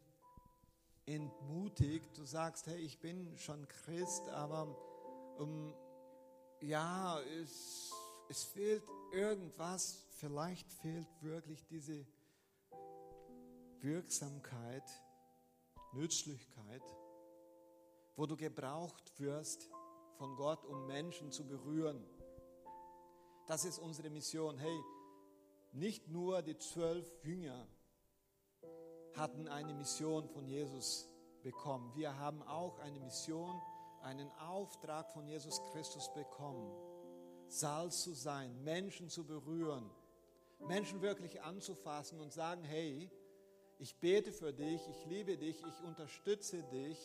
entmutigt. 1.05 2.17
Du 2.17 2.25
sagst, 2.25 2.67
hey, 2.67 2.79
ich 2.79 2.99
bin 2.99 3.37
schon 3.37 3.67
Christ, 3.67 4.27
aber 4.29 4.75
um, 5.37 5.73
ja, 6.61 7.19
es, 7.41 7.91
es 8.29 8.43
fehlt 8.43 8.83
irgendwas. 9.11 10.05
Vielleicht 10.19 10.71
fehlt 10.71 11.07
wirklich 11.21 11.65
diese 11.67 12.05
Wirksamkeit, 13.79 14.83
Nützlichkeit 15.93 16.83
wo 18.17 18.25
du 18.25 18.35
gebraucht 18.35 19.13
wirst 19.19 19.69
von 20.17 20.35
Gott, 20.35 20.65
um 20.65 20.87
Menschen 20.87 21.31
zu 21.31 21.47
berühren. 21.47 22.03
Das 23.45 23.63
ist 23.63 23.77
unsere 23.77 24.09
Mission. 24.09 24.57
Hey, 24.57 24.83
nicht 25.73 26.07
nur 26.07 26.41
die 26.41 26.57
zwölf 26.57 27.09
Jünger 27.23 27.67
hatten 29.13 29.47
eine 29.47 29.73
Mission 29.73 30.27
von 30.27 30.47
Jesus 30.47 31.09
bekommen. 31.43 31.91
Wir 31.95 32.17
haben 32.17 32.41
auch 32.43 32.79
eine 32.79 32.99
Mission, 32.99 33.59
einen 34.03 34.29
Auftrag 34.39 35.09
von 35.09 35.27
Jesus 35.27 35.61
Christus 35.71 36.13
bekommen. 36.13 36.71
Salz 37.47 38.03
zu 38.03 38.13
sein, 38.13 38.63
Menschen 38.63 39.09
zu 39.09 39.25
berühren, 39.25 39.89
Menschen 40.67 41.01
wirklich 41.01 41.41
anzufassen 41.41 42.19
und 42.19 42.33
sagen, 42.33 42.63
hey, 42.63 43.09
ich 43.79 43.95
bete 43.99 44.31
für 44.31 44.53
dich, 44.53 44.81
ich 44.87 45.05
liebe 45.05 45.37
dich, 45.37 45.63
ich 45.65 45.83
unterstütze 45.83 46.63
dich 46.63 46.97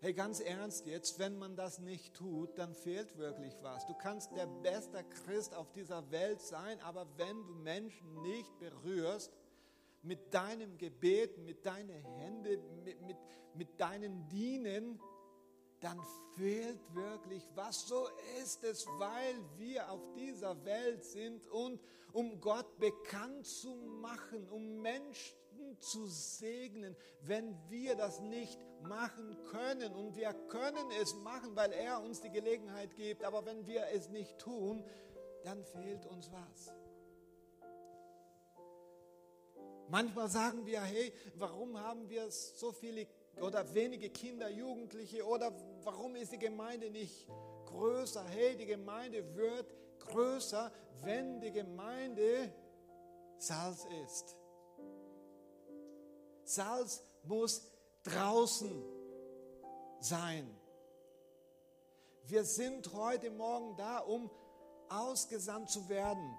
Hey, 0.00 0.12
ganz 0.12 0.40
ernst 0.40 0.86
jetzt, 0.86 1.18
wenn 1.18 1.38
man 1.38 1.56
das 1.56 1.78
nicht 1.78 2.12
tut, 2.12 2.58
dann 2.58 2.74
fehlt 2.74 3.16
wirklich 3.16 3.56
was. 3.62 3.86
Du 3.86 3.94
kannst 3.94 4.30
der 4.36 4.46
beste 4.46 5.02
Christ 5.04 5.54
auf 5.54 5.72
dieser 5.72 6.10
Welt 6.10 6.42
sein, 6.42 6.78
aber 6.80 7.06
wenn 7.16 7.46
du 7.46 7.54
Menschen 7.54 8.20
nicht 8.20 8.58
berührst, 8.58 9.32
mit 10.02 10.34
deinem 10.34 10.76
Gebet, 10.76 11.38
mit 11.38 11.64
deinen 11.64 12.04
Händen, 12.04 12.84
mit, 12.84 13.00
mit, 13.06 13.16
mit 13.54 13.80
deinen 13.80 14.28
Dienen, 14.28 15.00
dann 15.80 15.98
fehlt 16.36 16.94
wirklich, 16.94 17.42
was 17.54 17.88
so 17.88 18.06
ist 18.42 18.64
es, 18.64 18.86
weil 18.98 19.34
wir 19.56 19.90
auf 19.90 20.12
dieser 20.14 20.62
Welt 20.66 21.04
sind 21.04 21.46
und 21.48 21.80
um 22.12 22.38
Gott 22.40 22.78
bekannt 22.78 23.46
zu 23.46 23.74
machen, 24.00 24.46
um 24.50 24.80
Menschen 24.82 25.36
zu 25.80 26.06
segnen, 26.06 26.96
wenn 27.22 27.56
wir 27.68 27.94
das 27.96 28.20
nicht 28.20 28.58
machen 28.82 29.36
können. 29.50 29.92
Und 29.94 30.16
wir 30.16 30.32
können 30.48 30.90
es 31.00 31.14
machen, 31.14 31.54
weil 31.54 31.72
er 31.72 32.02
uns 32.02 32.20
die 32.20 32.30
Gelegenheit 32.30 32.94
gibt. 32.94 33.24
Aber 33.24 33.44
wenn 33.46 33.66
wir 33.66 33.86
es 33.92 34.08
nicht 34.08 34.38
tun, 34.38 34.84
dann 35.44 35.64
fehlt 35.64 36.06
uns 36.06 36.30
was. 36.32 36.74
Manchmal 39.88 40.28
sagen 40.28 40.66
wir, 40.66 40.80
hey, 40.80 41.12
warum 41.36 41.78
haben 41.78 42.08
wir 42.08 42.28
so 42.30 42.72
viele 42.72 43.06
oder 43.40 43.72
wenige 43.72 44.10
Kinder, 44.10 44.48
Jugendliche 44.48 45.24
oder 45.24 45.52
warum 45.84 46.16
ist 46.16 46.32
die 46.32 46.38
Gemeinde 46.38 46.90
nicht 46.90 47.28
größer? 47.66 48.24
Hey, 48.24 48.56
die 48.56 48.66
Gemeinde 48.66 49.36
wird 49.36 49.72
größer, 50.00 50.72
wenn 51.02 51.40
die 51.40 51.52
Gemeinde 51.52 52.52
Salz 53.38 53.86
ist. 54.04 54.36
Salz 56.46 57.02
muss 57.24 57.62
draußen 58.04 58.82
sein. 60.00 60.48
Wir 62.24 62.44
sind 62.44 62.92
heute 62.94 63.30
Morgen 63.30 63.76
da, 63.76 63.98
um 63.98 64.30
ausgesandt 64.88 65.70
zu 65.70 65.88
werden. 65.88 66.36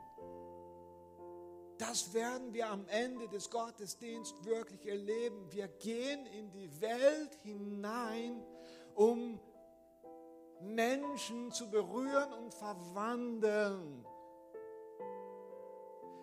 Das 1.78 2.14
werden 2.14 2.54
wir 2.54 2.70
am 2.70 2.88
Ende 2.88 3.28
des 3.28 3.50
Gottesdienstes 3.50 4.44
wirklich 4.46 4.86
erleben. 4.88 5.52
Wir 5.52 5.68
gehen 5.68 6.26
in 6.26 6.52
die 6.52 6.82
Welt 6.82 7.36
hinein, 7.44 8.44
um 8.96 9.40
Menschen 10.62 11.52
zu 11.52 11.70
berühren 11.70 12.34
und 12.34 12.54
verwandeln. 12.54 14.06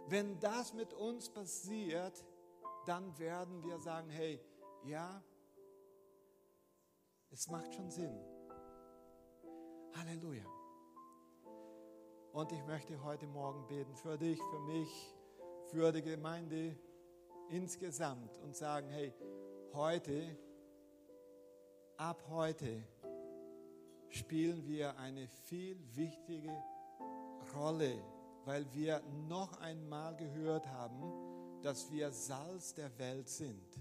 Wenn 0.08 0.38
das 0.40 0.74
mit 0.74 0.92
uns 0.92 1.28
passiert, 1.28 2.24
dann 2.86 3.18
werden 3.18 3.62
wir 3.62 3.78
sagen, 3.78 4.08
hey, 4.10 4.40
ja, 4.84 5.22
es 7.30 7.48
macht 7.48 7.74
schon 7.74 7.90
Sinn. 7.90 8.16
Halleluja. 9.94 10.44
Und 12.32 12.52
ich 12.52 12.64
möchte 12.64 13.02
heute 13.02 13.26
Morgen 13.26 13.66
beten 13.66 13.94
für 13.94 14.18
dich, 14.18 14.40
für 14.50 14.60
mich, 14.60 15.14
für 15.70 15.92
die 15.92 16.02
Gemeinde 16.02 16.76
insgesamt 17.48 18.36
und 18.38 18.56
sagen, 18.56 18.88
hey, 18.88 19.14
heute, 19.72 20.36
ab 21.96 22.22
heute 22.28 22.82
spielen 24.08 24.66
wir 24.66 24.96
eine 24.98 25.28
viel 25.28 25.78
wichtige 25.94 26.62
Rolle, 27.54 28.02
weil 28.44 28.66
wir 28.72 29.00
noch 29.28 29.60
einmal 29.60 30.16
gehört 30.16 30.66
haben, 30.66 31.23
dass 31.64 31.90
wir 31.90 32.10
Salz 32.10 32.74
der 32.74 32.96
Welt 32.98 33.28
sind. 33.28 33.80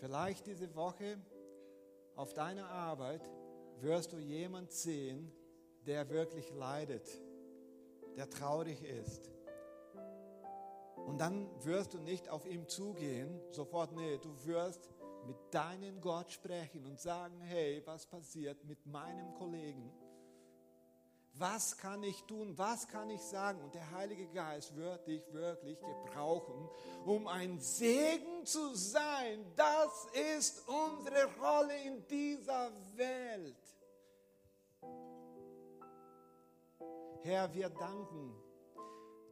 Vielleicht 0.00 0.46
diese 0.46 0.74
Woche 0.74 1.18
auf 2.16 2.34
deiner 2.34 2.68
Arbeit 2.68 3.28
wirst 3.80 4.12
du 4.12 4.18
jemand 4.18 4.72
sehen, 4.72 5.32
der 5.86 6.08
wirklich 6.10 6.52
leidet, 6.54 7.08
der 8.16 8.28
traurig 8.28 8.82
ist 8.82 9.30
und 11.08 11.18
dann 11.18 11.48
wirst 11.64 11.94
du 11.94 11.98
nicht 11.98 12.28
auf 12.28 12.46
ihn 12.46 12.68
zugehen, 12.68 13.40
sofort, 13.50 13.92
nee, 13.92 14.18
du 14.18 14.28
wirst 14.44 14.90
mit 15.26 15.36
deinem 15.50 16.00
Gott 16.02 16.30
sprechen 16.30 16.84
und 16.84 17.00
sagen, 17.00 17.40
hey, 17.40 17.82
was 17.86 18.06
passiert 18.06 18.62
mit 18.64 18.84
meinem 18.84 19.32
Kollegen? 19.34 19.90
Was 21.38 21.76
kann 21.76 22.02
ich 22.02 22.22
tun? 22.24 22.56
Was 22.56 22.88
kann 22.88 23.10
ich 23.10 23.20
sagen? 23.22 23.62
Und 23.62 23.74
der 23.74 23.90
Heilige 23.92 24.26
Geist 24.28 24.74
wird 24.76 25.06
dich 25.06 25.22
wirklich 25.32 25.78
gebrauchen, 25.80 26.68
um 27.04 27.26
ein 27.26 27.60
Segen 27.60 28.44
zu 28.44 28.74
sein. 28.74 29.44
Das 29.56 30.06
ist 30.36 30.68
unsere 30.68 31.26
Rolle 31.40 31.82
in 31.84 32.06
dieser 32.08 32.72
Welt. 32.96 33.56
Herr, 37.22 37.52
wir 37.54 37.68
danken 37.68 38.34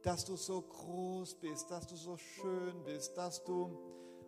dass 0.07 0.23
du 0.23 0.37
so 0.37 0.61
groß 0.61 1.35
bist, 1.35 1.69
dass 1.69 1.85
du 1.85 1.97
so 1.97 2.15
schön 2.15 2.81
bist, 2.85 3.17
dass 3.17 3.43
du 3.43 3.77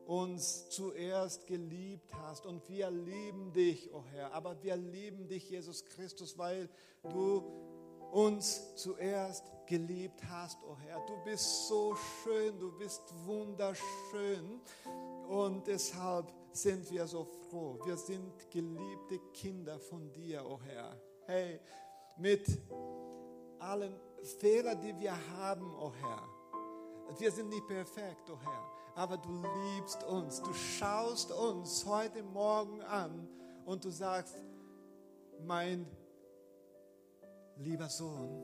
uns 0.05 0.69
zuerst 0.69 1.47
geliebt 1.47 2.13
hast. 2.15 2.45
Und 2.45 2.67
wir 2.67 2.91
lieben 2.91 3.53
dich, 3.53 3.89
oh 3.93 4.03
Herr. 4.11 4.33
Aber 4.33 4.61
wir 4.61 4.75
lieben 4.75 5.29
dich, 5.29 5.49
Jesus 5.49 5.85
Christus, 5.85 6.37
weil 6.37 6.69
du 7.03 7.68
uns 8.11 8.75
zuerst 8.75 9.51
geliebt 9.65 10.21
hast, 10.29 10.57
oh 10.67 10.75
Herr. 10.85 10.99
Du 11.05 11.15
bist 11.23 11.67
so 11.67 11.95
schön, 11.95 12.59
du 12.59 12.71
bist 12.77 13.01
wunderschön. 13.25 14.61
Und 15.27 15.67
deshalb 15.67 16.33
sind 16.51 16.89
wir 16.91 17.05
so 17.05 17.23
froh. 17.49 17.79
Wir 17.85 17.95
sind 17.95 18.49
geliebte 18.49 19.19
Kinder 19.33 19.79
von 19.79 20.11
dir, 20.11 20.43
oh 20.45 20.59
Herr. 20.63 20.99
Hey, 21.25 21.59
mit 22.17 22.47
allen 23.59 23.95
Fehler, 24.39 24.75
die 24.75 24.97
wir 24.99 25.13
haben, 25.37 25.71
oh 25.79 25.91
Herr. 26.01 26.27
Wir 27.17 27.31
sind 27.31 27.49
nicht 27.49 27.67
perfekt, 27.67 28.29
oh 28.29 28.37
Herr, 28.43 28.71
aber 28.95 29.17
du 29.17 29.29
liebst 29.75 30.03
uns. 30.03 30.41
Du 30.41 30.53
schaust 30.53 31.31
uns 31.31 31.85
heute 31.85 32.23
Morgen 32.23 32.81
an 32.81 33.27
und 33.65 33.83
du 33.83 33.89
sagst, 33.89 34.35
mein 35.45 35.87
lieber 37.59 37.87
Sohn, 37.89 38.43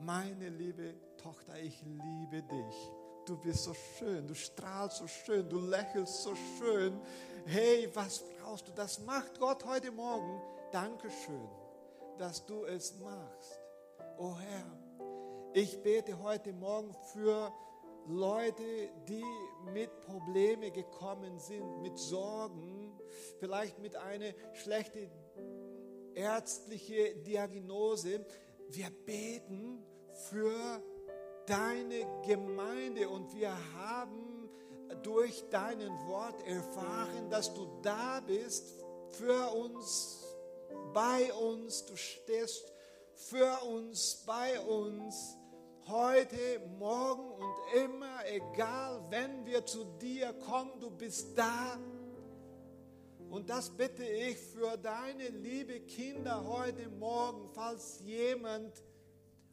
meine 0.00 0.48
liebe 0.48 0.94
Tochter, 1.16 1.58
ich 1.60 1.82
liebe 1.82 2.42
dich. 2.42 2.92
Du 3.26 3.36
bist 3.36 3.64
so 3.64 3.74
schön, 3.74 4.26
du 4.26 4.34
strahlst 4.34 4.98
so 4.98 5.06
schön, 5.06 5.48
du 5.48 5.60
lächelst 5.60 6.22
so 6.22 6.34
schön. 6.58 6.98
Hey, 7.46 7.88
was 7.94 8.24
brauchst 8.40 8.68
du? 8.68 8.72
Das 8.72 9.00
macht 9.00 9.38
Gott 9.38 9.64
heute 9.64 9.92
Morgen. 9.92 10.40
Dankeschön, 10.72 11.48
dass 12.18 12.44
du 12.44 12.64
es 12.64 12.98
machst 12.98 13.60
oh 14.18 14.34
Herr, 14.36 14.64
ich 15.54 15.80
bete 15.82 16.20
heute 16.22 16.52
Morgen 16.52 16.92
für 17.12 17.52
Leute, 18.08 18.90
die 19.08 19.24
mit 19.72 20.00
Problemen 20.00 20.72
gekommen 20.72 21.38
sind, 21.38 21.82
mit 21.82 21.96
Sorgen, 21.98 22.98
vielleicht 23.38 23.78
mit 23.78 23.96
einer 23.96 24.32
schlechten 24.54 25.10
ärztlichen 26.18 27.22
Diagnose. 27.22 28.26
Wir 28.70 28.90
beten 29.06 29.82
für 30.30 30.82
deine 31.46 32.06
Gemeinde 32.26 33.08
und 33.08 33.32
wir 33.34 33.54
haben 33.74 34.50
durch 35.02 35.48
deinen 35.50 35.90
Wort 36.06 36.44
erfahren, 36.46 37.30
dass 37.30 37.54
du 37.54 37.68
da 37.82 38.20
bist 38.20 38.64
für 39.10 39.52
uns, 39.52 40.24
bei 40.92 41.32
uns, 41.34 41.86
du 41.86 41.96
stehst 41.96 42.72
für 43.14 43.62
uns, 43.64 44.24
bei 44.26 44.58
uns, 44.60 45.36
heute, 45.86 46.60
morgen 46.78 47.30
und 47.30 47.84
immer, 47.84 48.26
egal, 48.26 49.06
wenn 49.08 49.46
wir 49.46 49.64
zu 49.64 49.84
dir 50.00 50.32
kommen, 50.46 50.80
du 50.80 50.90
bist 50.90 51.38
da. 51.38 51.78
Und 53.30 53.50
das 53.50 53.70
bitte 53.70 54.04
ich 54.04 54.36
für 54.36 54.76
deine 54.76 55.28
liebe 55.28 55.80
Kinder 55.80 56.44
heute 56.46 56.88
Morgen, 56.88 57.48
falls 57.52 58.00
jemand 58.04 58.72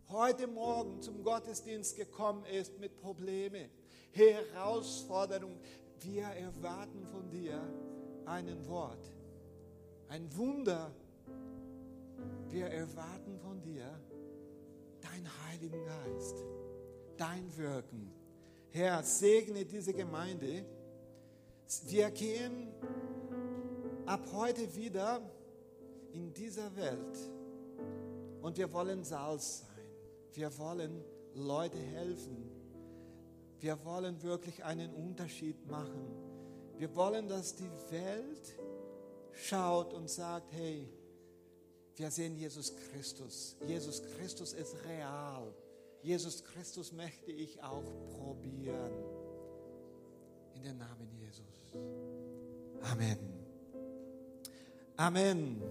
heute 0.10 0.48
Morgen 0.48 1.02
zum 1.02 1.24
Gottesdienst 1.24 1.96
gekommen 1.96 2.46
ist 2.46 2.80
mit 2.80 2.96
Problemen, 3.02 3.70
Herausforderungen. 4.12 5.60
Wir 6.00 6.26
erwarten 6.26 7.06
von 7.06 7.30
dir 7.30 7.62
einen 8.26 8.68
Wort, 8.68 9.12
ein 10.10 10.36
Wunder 10.38 10.92
wir 12.56 12.68
erwarten 12.68 13.38
von 13.40 13.62
dir 13.62 14.00
deinen 15.02 15.30
Heiligen 15.46 15.84
Geist, 15.84 16.38
dein 17.18 17.58
Wirken. 17.58 18.12
Herr, 18.72 19.04
segne 19.04 19.66
diese 19.66 19.94
Gemeinde. 19.94 20.66
Wir 21.88 22.12
gehen 22.12 22.72
ab 24.06 24.28
heute 24.34 24.76
wieder 24.76 25.22
in 26.14 26.34
dieser 26.34 26.76
Welt 26.76 27.18
und 28.42 28.58
wir 28.58 28.72
wollen 28.72 29.04
Salz 29.04 29.60
sein. 29.60 29.70
Wir 30.34 30.58
wollen 30.58 31.04
Leute 31.34 31.78
helfen. 31.78 32.50
Wir 33.60 33.84
wollen 33.84 34.22
wirklich 34.22 34.64
einen 34.64 34.94
Unterschied 34.94 35.68
machen. 35.70 36.08
Wir 36.78 36.94
wollen, 36.96 37.28
dass 37.28 37.56
die 37.56 37.72
Welt 37.90 38.60
schaut 39.32 39.94
und 39.94 40.10
sagt, 40.10 40.52
hey, 40.54 40.90
wir 41.96 42.12
sehen 42.12 42.36
Jesus 42.36 42.74
Christus. 42.76 43.56
Jesus 43.66 44.04
Christus 44.04 44.54
ist 44.54 44.76
real. 44.86 45.54
Jesus 46.02 46.44
Christus 46.44 46.92
möchte 46.92 47.32
ich 47.32 47.64
auch 47.64 47.84
probieren. 48.10 48.92
In 50.56 50.64
den 50.64 50.78
Namen 50.78 51.10
Jesus. 51.18 51.74
Amen. 52.82 53.45
Amen. 54.98 55.62